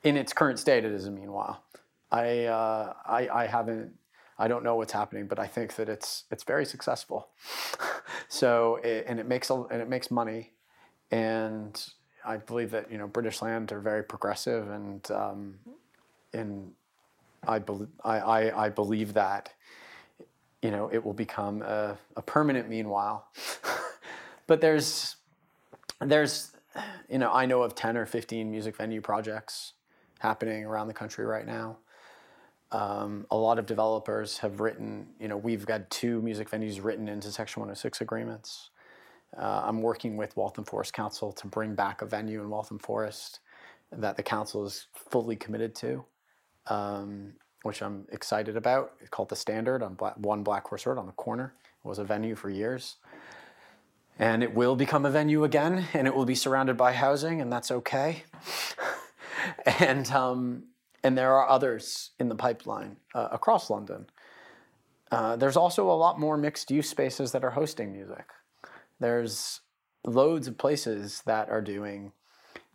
in 0.03 0.17
its 0.17 0.33
current 0.33 0.59
state, 0.59 0.83
it 0.85 0.91
is 0.91 1.05
a 1.07 1.11
meanwhile. 1.11 1.63
I, 2.11 2.45
uh, 2.45 2.93
I 3.05 3.29
I 3.29 3.45
haven't. 3.47 3.93
I 4.41 4.47
don't 4.47 4.63
know 4.63 4.75
what's 4.75 4.91
happening, 4.91 5.27
but 5.27 5.37
I 5.37 5.45
think 5.45 5.75
that 5.75 5.87
it's 5.87 6.23
it's 6.31 6.43
very 6.43 6.65
successful. 6.65 7.27
so 8.27 8.77
it, 8.83 9.05
and 9.07 9.19
it 9.19 9.27
makes 9.27 9.51
a, 9.51 9.53
and 9.53 9.79
it 9.83 9.87
makes 9.87 10.09
money, 10.09 10.53
and 11.11 11.79
I 12.25 12.37
believe 12.37 12.71
that 12.71 12.91
you 12.91 12.97
know 12.97 13.05
British 13.05 13.43
Land 13.43 13.71
are 13.71 13.79
very 13.79 14.03
progressive, 14.03 14.67
and 14.71 15.11
um, 15.11 15.59
and 16.33 16.71
I, 17.47 17.59
be, 17.59 17.87
I, 18.03 18.17
I 18.17 18.65
I 18.65 18.69
believe 18.69 19.13
that 19.13 19.53
you 20.63 20.71
know 20.71 20.89
it 20.91 21.05
will 21.05 21.13
become 21.13 21.61
a, 21.61 21.95
a 22.17 22.23
permanent 22.23 22.67
meanwhile. 22.67 23.27
but 24.47 24.59
there's 24.59 25.17
there's 25.99 26.51
you 27.07 27.19
know 27.19 27.31
I 27.31 27.45
know 27.45 27.61
of 27.61 27.75
ten 27.75 27.95
or 27.95 28.07
fifteen 28.07 28.49
music 28.49 28.75
venue 28.75 29.01
projects 29.01 29.73
happening 30.17 30.65
around 30.65 30.87
the 30.87 30.95
country 30.95 31.27
right 31.27 31.45
now. 31.45 31.77
Um, 32.71 33.25
a 33.29 33.35
lot 33.35 33.59
of 33.59 33.65
developers 33.65 34.37
have 34.39 34.61
written, 34.61 35.07
you 35.19 35.27
know, 35.27 35.37
we've 35.37 35.65
got 35.65 35.89
two 35.89 36.21
music 36.21 36.49
venues 36.49 36.83
written 36.83 37.09
into 37.09 37.29
Section 37.31 37.59
106 37.61 37.99
agreements. 37.99 38.69
Uh, 39.37 39.63
I'm 39.65 39.81
working 39.81 40.17
with 40.17 40.35
Waltham 40.37 40.63
Forest 40.63 40.93
Council 40.93 41.31
to 41.33 41.47
bring 41.47 41.75
back 41.75 42.01
a 42.01 42.05
venue 42.05 42.41
in 42.41 42.49
Waltham 42.49 42.79
Forest 42.79 43.39
that 43.91 44.15
the 44.15 44.23
council 44.23 44.65
is 44.65 44.87
fully 44.93 45.35
committed 45.35 45.75
to, 45.75 46.05
um, 46.67 47.33
which 47.63 47.81
I'm 47.81 48.05
excited 48.11 48.55
about. 48.55 48.93
It's 49.01 49.09
called 49.09 49.29
The 49.29 49.35
Standard 49.35 49.83
on 49.83 49.95
Black, 49.95 50.15
One 50.17 50.43
Black 50.43 50.65
Horse 50.67 50.85
Road 50.85 50.97
on 50.97 51.07
the 51.07 51.13
corner. 51.13 51.53
It 51.83 51.87
was 51.87 51.99
a 51.99 52.03
venue 52.03 52.35
for 52.35 52.49
years. 52.49 52.97
And 54.19 54.43
it 54.43 54.53
will 54.53 54.75
become 54.75 55.05
a 55.05 55.09
venue 55.09 55.43
again, 55.43 55.87
and 55.93 56.07
it 56.07 56.15
will 56.15 56.25
be 56.25 56.35
surrounded 56.35 56.77
by 56.77 56.93
housing, 56.93 57.41
and 57.41 57.51
that's 57.51 57.71
okay. 57.71 58.23
and, 59.79 60.09
um, 60.11 60.63
and 61.03 61.17
there 61.17 61.33
are 61.33 61.47
others 61.47 62.11
in 62.19 62.29
the 62.29 62.35
pipeline 62.35 62.97
uh, 63.13 63.29
across 63.31 63.69
London. 63.69 64.05
Uh, 65.11 65.35
there's 65.35 65.57
also 65.57 65.89
a 65.89 65.93
lot 65.93 66.19
more 66.19 66.37
mixed 66.37 66.71
use 66.71 66.89
spaces 66.89 67.31
that 67.31 67.43
are 67.43 67.51
hosting 67.51 67.91
music. 67.91 68.25
There's 68.99 69.61
loads 70.05 70.47
of 70.47 70.57
places 70.57 71.21
that 71.25 71.49
are 71.49 71.61
doing 71.61 72.11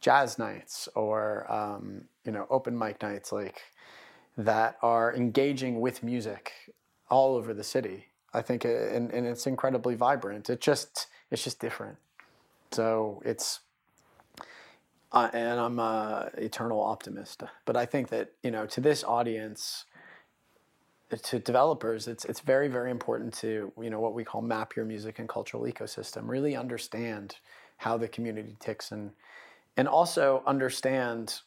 jazz 0.01 0.39
nights 0.39 0.89
or 0.95 1.51
um, 1.51 2.03
you 2.25 2.33
know 2.33 2.47
open 2.51 2.79
mic 2.79 3.03
nights 3.03 3.33
like 3.33 3.63
that 4.37 4.77
are 4.83 5.15
engaging 5.15 5.81
with 5.81 6.03
music 6.03 6.53
all 7.09 7.37
over 7.37 7.55
the 7.55 7.65
city. 7.65 8.07
I 8.35 8.43
think 8.43 8.65
it, 8.65 8.93
and, 8.93 9.11
and 9.13 9.27
it's 9.27 9.47
incredibly 9.47 9.95
vibrant. 9.95 10.51
It 10.51 10.61
just 10.61 11.07
it's 11.31 11.43
just 11.43 11.59
different. 11.59 11.97
So 12.73 13.23
it's 13.25 13.61
uh, 15.17 15.31
and 15.33 15.59
I'm 15.59 15.79
a 15.79 16.31
eternal 16.37 16.79
optimist. 16.79 17.43
But 17.65 17.75
I 17.75 17.87
think 17.87 18.09
that 18.11 18.33
you 18.43 18.51
know 18.51 18.67
to 18.67 18.81
this 18.83 19.03
audience, 19.03 19.87
to 21.23 21.39
developers, 21.39 22.07
it's 22.07 22.27
it's 22.27 22.41
very 22.41 22.69
very 22.69 22.91
important 22.91 23.33
to 23.35 23.73
you 23.81 23.89
know 23.89 23.99
what 23.99 24.13
we 24.13 24.25
call 24.25 24.43
map 24.43 24.77
your 24.77 24.85
music 24.85 25.19
and 25.19 25.27
cultural 25.27 25.63
ecosystem. 25.63 26.29
Really 26.29 26.55
understand 26.55 27.37
how 27.79 27.97
the 27.97 28.09
community 28.09 28.57
ticks 28.61 28.93
and 28.93 29.13
and 29.79 29.89
also 29.89 30.43
understand 30.47 31.41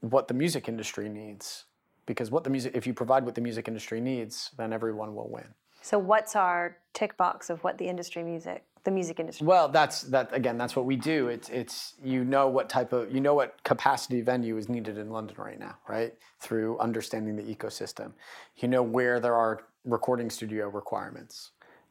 what 0.00 0.28
the 0.28 0.34
music 0.34 0.68
industry 0.68 1.08
needs 1.08 1.64
because 2.06 2.30
what 2.30 2.44
the 2.44 2.50
music 2.50 2.76
if 2.76 2.86
you 2.86 2.94
provide 2.94 3.24
what 3.24 3.34
the 3.34 3.40
music 3.40 3.66
industry 3.66 4.00
needs, 4.00 4.52
then 4.58 4.72
everyone 4.72 5.12
will 5.16 5.28
win. 5.28 5.48
So 5.82 5.98
what's 5.98 6.36
our 6.36 6.78
tick 6.94 7.16
box 7.16 7.50
of 7.50 7.64
what 7.64 7.78
the 7.78 7.88
industry 7.88 8.22
music 8.22 8.64
the 8.86 8.90
music 8.90 9.20
industry? 9.20 9.46
Well, 9.46 9.68
that's 9.68 10.02
that 10.02 10.32
again. 10.32 10.56
That's 10.56 10.74
what 10.74 10.86
we 10.86 10.96
do. 10.96 11.28
It's 11.28 11.50
it's 11.50 11.94
you 12.02 12.24
know 12.24 12.48
what 12.48 12.70
type 12.70 12.94
of 12.94 13.14
you 13.14 13.20
know 13.20 13.34
what 13.34 13.62
capacity 13.64 14.22
venue 14.22 14.56
is 14.56 14.70
needed 14.70 14.96
in 14.96 15.10
London 15.10 15.36
right 15.38 15.58
now, 15.58 15.76
right? 15.86 16.14
Through 16.40 16.78
understanding 16.78 17.36
the 17.36 17.42
ecosystem, 17.42 18.12
you 18.56 18.68
know 18.68 18.82
where 18.82 19.20
there 19.20 19.34
are 19.34 19.66
recording 19.84 20.30
studio 20.30 20.68
requirements 20.68 21.50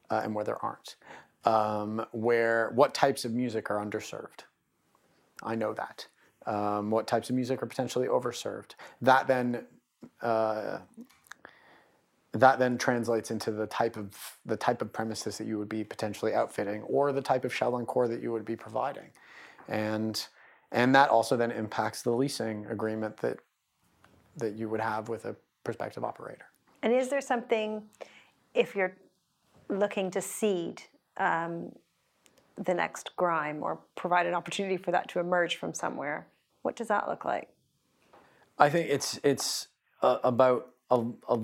uh, 0.10 0.22
and 0.24 0.34
where 0.34 0.44
there 0.44 0.64
aren't. 0.66 0.96
Um, 1.44 2.04
where 2.12 2.72
what 2.74 2.96
types 2.96 3.26
of 3.26 3.34
music 3.34 3.70
are 3.70 3.86
underserved? 3.86 4.46
I 5.44 5.54
know 5.54 5.74
that. 5.74 6.08
Um, 6.48 6.90
what 6.90 7.08
types 7.08 7.30
of 7.30 7.36
music 7.36 7.62
are 7.62 7.68
potentially 7.68 8.08
overserved? 8.08 8.72
That 9.02 9.28
then 9.28 9.66
uh, 10.22 10.80
that 12.40 12.60
then 12.60 12.78
translates 12.78 13.32
into 13.32 13.52
the 13.52 13.68
type 13.68 13.98
of 13.98 14.38
the 14.46 14.58
type 14.58 14.82
of 14.82 14.92
premises 14.92 15.38
that 15.38 15.48
you 15.48 15.58
would 15.58 15.70
be 15.70 15.84
potentially 15.84 16.34
outfitting 16.34 16.82
or 16.84 17.12
the 17.12 17.22
type 17.22 17.46
of 17.46 17.54
shell 17.54 17.78
and 17.78 17.88
core 17.88 18.08
that 18.08 18.22
you 18.22 18.32
would 18.32 18.46
be 18.46 18.56
providing. 18.56 19.10
And 19.68 20.26
and 20.72 20.94
that 20.96 21.10
also 21.10 21.38
then 21.38 21.52
impacts 21.52 22.02
the 22.02 22.12
leasing 22.12 22.66
agreement 22.68 23.18
that 23.18 23.40
that 24.38 24.56
you 24.56 24.70
would 24.70 24.82
have 24.82 25.10
with 25.10 25.26
a 25.26 25.36
prospective 25.64 26.04
operator. 26.04 26.46
And 26.84 26.94
is 26.94 27.10
there 27.10 27.22
something 27.22 27.84
if 28.54 28.76
you're 28.76 28.96
looking 29.70 30.12
to 30.12 30.22
seed 30.22 30.84
um, 31.18 31.72
the 32.64 32.74
next 32.74 33.16
grime 33.16 33.64
or 33.64 33.80
provide 33.96 34.26
an 34.28 34.34
opportunity 34.34 34.78
for 34.78 34.92
that 34.92 35.10
to 35.10 35.20
emerge 35.20 35.56
from 35.56 35.74
somewhere 35.74 36.28
what 36.66 36.76
does 36.76 36.88
that 36.88 37.08
look 37.08 37.26
like? 37.26 37.48
I 38.58 38.72
think 38.72 38.90
it's 38.90 39.20
it's 39.24 39.68
uh, 40.02 40.18
about 40.24 40.72
a, 40.90 41.06
a 41.30 41.40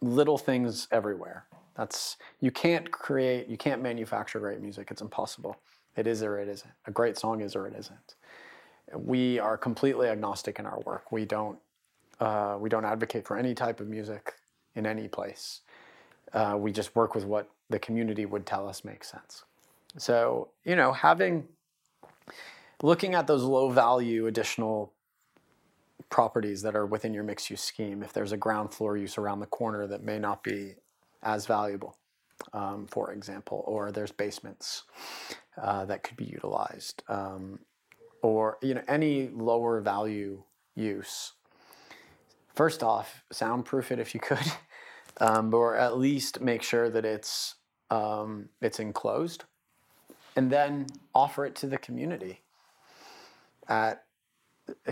little 0.00 0.38
things 0.38 0.88
everywhere. 0.90 1.46
That's 1.76 2.16
you 2.40 2.50
can't 2.50 2.90
create, 2.90 3.48
you 3.48 3.56
can't 3.56 3.82
manufacture 3.82 4.40
great 4.40 4.60
music. 4.60 4.88
It's 4.90 5.02
impossible. 5.02 5.56
It 5.96 6.06
is 6.06 6.22
or 6.22 6.38
it 6.38 6.48
isn't. 6.48 6.70
A 6.86 6.90
great 6.90 7.16
song 7.16 7.40
is 7.40 7.56
or 7.56 7.66
it 7.66 7.74
isn't. 7.78 8.14
We 8.94 9.38
are 9.38 9.56
completely 9.56 10.08
agnostic 10.08 10.58
in 10.58 10.66
our 10.66 10.80
work. 10.80 11.12
We 11.12 11.24
don't 11.24 11.58
uh, 12.20 12.56
we 12.58 12.68
don't 12.68 12.84
advocate 12.84 13.26
for 13.26 13.36
any 13.36 13.54
type 13.54 13.78
of 13.78 13.88
music 13.88 14.34
in 14.74 14.86
any 14.86 15.06
place. 15.06 15.60
Uh, 16.32 16.56
we 16.58 16.72
just 16.72 16.96
work 16.96 17.14
with 17.14 17.24
what 17.24 17.48
the 17.70 17.78
community 17.78 18.26
would 18.26 18.44
tell 18.44 18.68
us 18.68 18.84
makes 18.84 19.10
sense. 19.10 19.44
So 19.96 20.48
you 20.64 20.74
know, 20.76 20.92
having 20.92 21.46
looking 22.82 23.14
at 23.14 23.26
those 23.26 23.42
low 23.42 23.70
value 23.70 24.26
additional 24.26 24.92
properties 26.10 26.62
that 26.62 26.74
are 26.74 26.86
within 26.86 27.14
your 27.14 27.24
mixed 27.24 27.50
use 27.50 27.62
scheme 27.62 28.02
if 28.02 28.12
there's 28.12 28.32
a 28.32 28.36
ground 28.36 28.72
floor 28.72 28.96
use 28.96 29.18
around 29.18 29.40
the 29.40 29.46
corner 29.46 29.86
that 29.86 30.02
may 30.02 30.18
not 30.18 30.42
be 30.42 30.74
as 31.22 31.46
valuable, 31.46 31.96
um, 32.52 32.86
for 32.86 33.12
example, 33.12 33.64
or 33.66 33.90
there's 33.90 34.12
basements 34.12 34.84
uh, 35.60 35.84
that 35.84 36.02
could 36.02 36.16
be 36.16 36.24
utilized, 36.24 37.02
um, 37.08 37.58
or 38.22 38.58
you 38.62 38.74
know 38.74 38.82
any 38.88 39.28
lower 39.28 39.80
value 39.80 40.42
use. 40.74 41.32
First 42.54 42.82
off, 42.82 43.24
soundproof 43.30 43.92
it 43.92 43.98
if 43.98 44.14
you 44.14 44.20
could, 44.20 44.52
um, 45.20 45.52
or 45.52 45.76
at 45.76 45.98
least 45.98 46.40
make 46.40 46.62
sure 46.62 46.88
that 46.90 47.04
it's 47.04 47.56
um, 47.90 48.48
it's 48.60 48.80
enclosed, 48.80 49.44
and 50.36 50.50
then 50.50 50.86
offer 51.14 51.44
it 51.44 51.54
to 51.56 51.66
the 51.66 51.78
community 51.78 52.42
at 53.68 54.04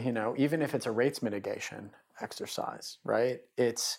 you 0.03 0.12
know, 0.12 0.35
even 0.39 0.62
if 0.62 0.75
it's 0.75 0.87
a 0.87 0.91
rates 0.91 1.23
mitigation 1.23 1.91
exercise, 2.21 2.99
right? 3.05 3.41
It's, 3.57 3.99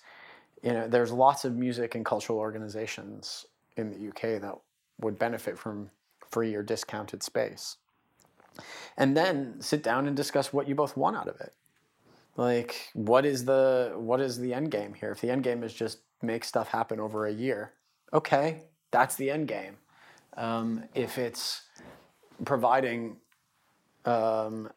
you 0.63 0.73
know, 0.73 0.87
there's 0.87 1.11
lots 1.11 1.45
of 1.45 1.55
music 1.55 1.95
and 1.95 2.05
cultural 2.05 2.39
organizations 2.39 3.45
in 3.75 3.91
the 3.91 4.09
UK 4.09 4.41
that 4.41 4.55
would 4.99 5.19
benefit 5.19 5.57
from 5.57 5.89
free 6.29 6.55
or 6.55 6.63
discounted 6.63 7.23
space. 7.23 7.77
And 8.97 9.15
then 9.15 9.57
sit 9.59 9.83
down 9.83 10.07
and 10.07 10.17
discuss 10.17 10.51
what 10.51 10.67
you 10.67 10.75
both 10.75 10.97
want 10.97 11.15
out 11.15 11.27
of 11.27 11.39
it. 11.39 11.53
Like, 12.35 12.89
what 12.93 13.25
is 13.25 13.45
the 13.45 13.93
what 13.95 14.21
is 14.21 14.37
the 14.37 14.53
end 14.53 14.71
game 14.71 14.93
here? 14.93 15.11
If 15.11 15.21
the 15.21 15.31
end 15.31 15.43
game 15.43 15.63
is 15.63 15.73
just 15.73 15.99
make 16.21 16.43
stuff 16.43 16.67
happen 16.69 16.99
over 16.99 17.25
a 17.25 17.33
year, 17.33 17.73
okay, 18.13 18.63
that's 18.91 19.15
the 19.15 19.31
end 19.31 19.47
game. 19.47 19.77
Um, 20.35 20.83
if 20.93 21.17
it's 21.17 21.63
providing 22.45 23.17
um, 24.05 24.69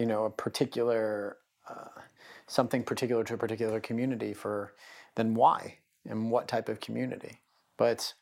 you 0.00 0.06
know 0.06 0.24
a 0.24 0.30
particular 0.30 1.36
uh, 1.68 2.00
something 2.46 2.82
particular 2.82 3.22
to 3.22 3.34
a 3.34 3.38
particular 3.38 3.78
community 3.78 4.32
for 4.32 4.72
then 5.14 5.34
why 5.34 5.76
and 6.08 6.30
what 6.30 6.48
type 6.48 6.68
of 6.70 6.80
community? 6.80 7.40
But 7.76 8.14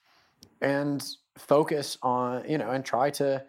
and 0.61 1.03
focus 1.37 1.97
on 2.03 2.45
you 2.49 2.59
know 2.59 2.71
and 2.71 2.85
try 2.85 3.11
to 3.11 3.45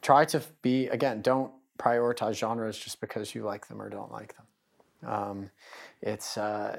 try 0.00 0.24
to 0.24 0.42
be 0.62 0.86
again 0.88 1.20
don't 1.20 1.52
prioritize 1.78 2.34
genres 2.34 2.78
just 2.78 3.00
because 3.00 3.34
you 3.34 3.42
like 3.42 3.68
them 3.68 3.80
or 3.80 3.90
don't 3.90 4.10
like 4.10 4.34
them. 4.36 5.12
Um, 5.12 5.50
it's 6.00 6.38
uh, 6.38 6.78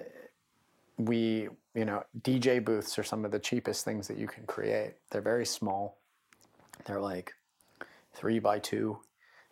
we 0.98 1.50
you 1.76 1.86
know 1.86 2.04
dj 2.22 2.66
booths 2.66 2.98
are 3.00 3.04
some 3.04 3.26
of 3.26 3.32
the 3.32 3.40
cheapest 3.40 3.86
things 3.86 4.08
that 4.08 4.18
you 4.18 4.28
can 4.28 4.46
create. 4.48 4.96
They're 5.12 5.22
very 5.22 5.46
small. 5.46 6.00
They're 6.86 7.00
like 7.00 7.34
three 8.14 8.40
by 8.40 8.58
two 8.58 9.00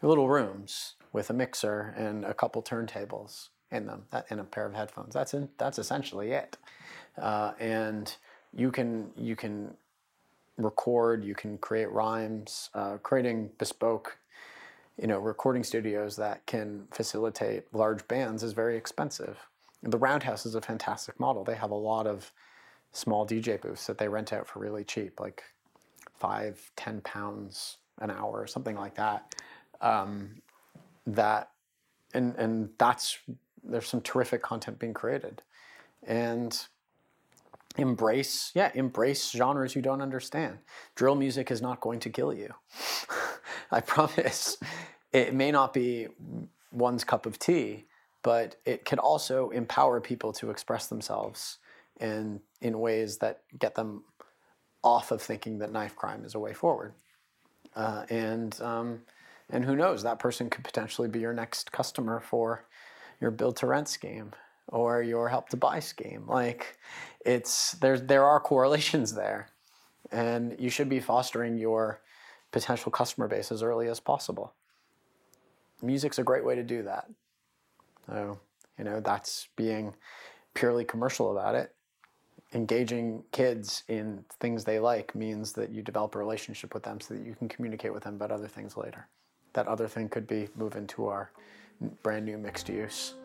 little 0.02 0.30
rooms 0.30 0.96
with 1.12 1.30
a 1.30 1.34
mixer 1.34 1.94
and 1.98 2.24
a 2.26 2.34
couple 2.34 2.62
turntables 2.62 3.50
in 3.72 3.86
them 3.86 4.04
and 4.30 4.40
a 4.40 4.44
pair 4.44 4.66
of 4.66 4.74
headphones. 4.74 5.14
That's 5.14 5.34
in, 5.34 5.50
that's 5.58 5.80
essentially 5.80 6.32
it. 6.32 6.58
Uh, 7.18 7.52
and 7.60 8.16
you 8.54 8.72
can 8.72 9.12
you 9.18 9.36
can 9.36 9.76
record, 10.58 11.24
you 11.24 11.36
can 11.36 11.58
create 11.58 11.92
rhymes, 11.92 12.70
uh, 12.74 12.98
creating 12.98 13.50
bespoke, 13.58 14.18
you 15.00 15.08
know, 15.08 15.20
recording 15.20 15.64
studios 15.64 16.16
that 16.18 16.46
can 16.46 16.88
facilitate 16.92 17.74
large 17.74 18.08
bands 18.08 18.44
is 18.44 18.54
very 18.54 18.76
expensive. 18.76 19.38
The 19.82 19.98
Roundhouse 19.98 20.46
is 20.46 20.56
a 20.56 20.62
fantastic 20.62 21.20
model. 21.20 21.44
They 21.44 21.56
have 21.56 21.72
a 21.72 21.76
lot 21.76 22.06
of 22.06 22.32
small 22.92 23.26
DJ 23.26 23.62
booths 23.62 23.88
that 23.88 23.98
they 23.98 24.10
rent 24.10 24.34
out 24.34 24.48
for 24.48 24.60
really 24.60 24.84
cheap, 24.84 25.20
like 25.20 25.44
five, 26.18 26.72
ten 26.76 27.02
pounds 27.02 27.78
an 28.00 28.12
hour 28.12 28.42
or 28.42 28.48
something 28.48 28.76
like 28.76 28.96
that. 28.96 29.36
Um, 29.82 30.42
that 31.08 31.52
and 32.14 32.36
and 32.36 32.70
that's 32.78 33.20
there's 33.64 33.88
some 33.88 34.02
terrific 34.02 34.42
content 34.42 34.80
being 34.80 34.94
created, 34.94 35.42
and 36.06 36.66
embrace 37.78 38.52
yeah 38.56 38.72
embrace 38.74 39.32
genres 39.32 39.76
you 39.76 39.82
don't 39.82 40.02
understand. 40.02 40.60
Drill 40.96 41.16
music 41.16 41.52
is 41.52 41.62
not 41.62 41.80
going 41.80 42.00
to 42.02 42.10
kill 42.10 42.34
you. 42.34 42.54
I 43.72 43.82
promise. 43.82 44.58
It 45.12 45.34
may 45.34 45.52
not 45.52 45.74
be 45.74 46.08
one's 46.72 47.04
cup 47.04 47.26
of 47.26 47.40
tea, 47.40 47.86
but 48.22 48.56
it 48.66 48.86
can 48.86 49.00
also 49.00 49.50
empower 49.50 50.00
people 50.02 50.34
to 50.34 50.52
express 50.52 50.88
themselves 50.88 51.58
in 52.00 52.42
in 52.62 52.80
ways 52.80 53.18
that 53.18 53.42
get 53.58 53.76
them 53.76 54.04
off 54.84 55.12
of 55.12 55.22
thinking 55.22 55.60
that 55.60 55.72
knife 55.72 55.96
crime 55.96 56.24
is 56.24 56.36
a 56.36 56.40
way 56.40 56.54
forward. 56.54 56.94
Uh, 57.76 58.06
and 58.10 58.60
um, 58.62 59.02
and 59.50 59.66
who 59.66 59.76
knows, 59.76 60.04
that 60.04 60.20
person 60.20 60.50
could 60.50 60.64
potentially 60.64 61.08
be 61.08 61.20
your 61.20 61.34
next 61.34 61.72
customer 61.72 62.20
for 62.20 62.66
your 63.20 63.32
build 63.32 63.58
to 63.58 63.68
rent 63.68 63.88
scheme 63.88 64.32
or 64.68 65.02
your 65.02 65.30
help 65.30 65.50
to 65.50 65.58
buy 65.58 65.80
scheme. 65.80 66.26
Like 66.28 66.78
it's 67.26 67.74
there's 67.74 68.04
there 68.04 68.26
are 68.26 68.40
correlations 68.40 69.14
there, 69.14 69.50
and 70.12 70.56
you 70.60 70.70
should 70.70 70.90
be 70.90 71.00
fostering 71.00 71.58
your 71.58 72.02
potential 72.52 72.92
customer 72.92 73.28
base 73.28 73.52
as 73.52 73.64
early 73.64 73.88
as 73.88 74.00
possible. 74.00 74.54
Music's 75.82 76.20
a 76.20 76.24
great 76.24 76.46
way 76.46 76.56
to 76.56 76.64
do 76.64 76.84
that. 76.84 77.10
So 78.08 78.40
you 78.78 78.84
know 78.84 79.00
that's 79.00 79.48
being 79.56 79.96
purely 80.54 80.84
commercial 80.84 81.32
about 81.32 81.56
it 81.56 81.74
engaging 82.54 83.24
kids 83.32 83.84
in 83.88 84.26
things 84.40 84.64
they 84.64 84.80
like 84.80 85.14
means 85.14 85.54
that 85.54 85.70
you 85.70 85.82
develop 85.82 86.16
a 86.16 86.18
relationship 86.18 86.74
with 86.74 86.84
them 86.84 87.00
so 87.00 87.14
that 87.14 87.26
you 87.26 87.36
can 87.36 87.48
communicate 87.48 87.94
with 87.94 88.04
them 88.04 88.16
about 88.16 88.32
other 88.32 88.48
things 88.48 88.76
later. 88.76 89.08
That 89.60 89.68
other 89.68 89.90
thing 89.90 90.08
could 90.08 90.26
be 90.26 90.48
move 90.56 90.78
into 90.78 91.08
our 91.08 91.32
brand 92.02 92.26
new 92.26 92.38
mixed 92.38 92.70
use 92.70 93.16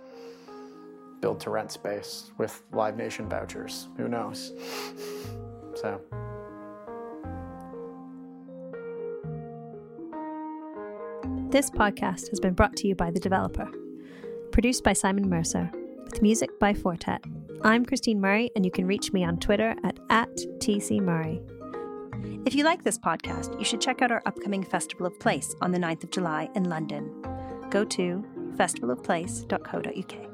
build 1.20 1.38
to 1.38 1.48
rent 1.48 1.70
space 1.70 2.32
with 2.38 2.60
Live 2.72 2.96
Nation 2.96 3.28
vouchers. 3.28 3.86
Who 3.96 4.08
knows? 4.08 4.52
So. 5.76 6.00
This 11.50 11.70
podcast 11.70 12.30
has 12.30 12.40
been 12.40 12.54
brought 12.54 12.76
to 12.78 12.88
you 12.88 12.96
by 12.96 13.12
The 13.12 13.20
Developer, 13.20 13.70
produced 14.50 14.82
by 14.82 14.92
Simon 14.92 15.28
Mercer, 15.28 15.70
with 16.02 16.20
music 16.20 16.58
by 16.58 16.74
Fortet. 16.74 17.22
I'm 17.62 17.86
Christine 17.86 18.20
Murray, 18.20 18.50
and 18.56 18.64
you 18.64 18.72
can 18.72 18.88
reach 18.88 19.12
me 19.12 19.24
on 19.24 19.38
Twitter 19.38 19.76
at, 19.84 20.00
at 20.10 20.34
TCMurray. 20.58 21.53
If 22.44 22.54
you 22.54 22.64
like 22.64 22.82
this 22.82 22.98
podcast, 22.98 23.58
you 23.58 23.64
should 23.64 23.80
check 23.80 24.02
out 24.02 24.10
our 24.10 24.22
upcoming 24.26 24.62
Festival 24.62 25.06
of 25.06 25.18
Place 25.18 25.54
on 25.60 25.72
the 25.72 25.78
9th 25.78 26.04
of 26.04 26.10
July 26.10 26.48
in 26.54 26.64
London. 26.64 27.10
Go 27.70 27.84
to 27.84 28.24
festivalofplace.co.uk. 28.56 30.33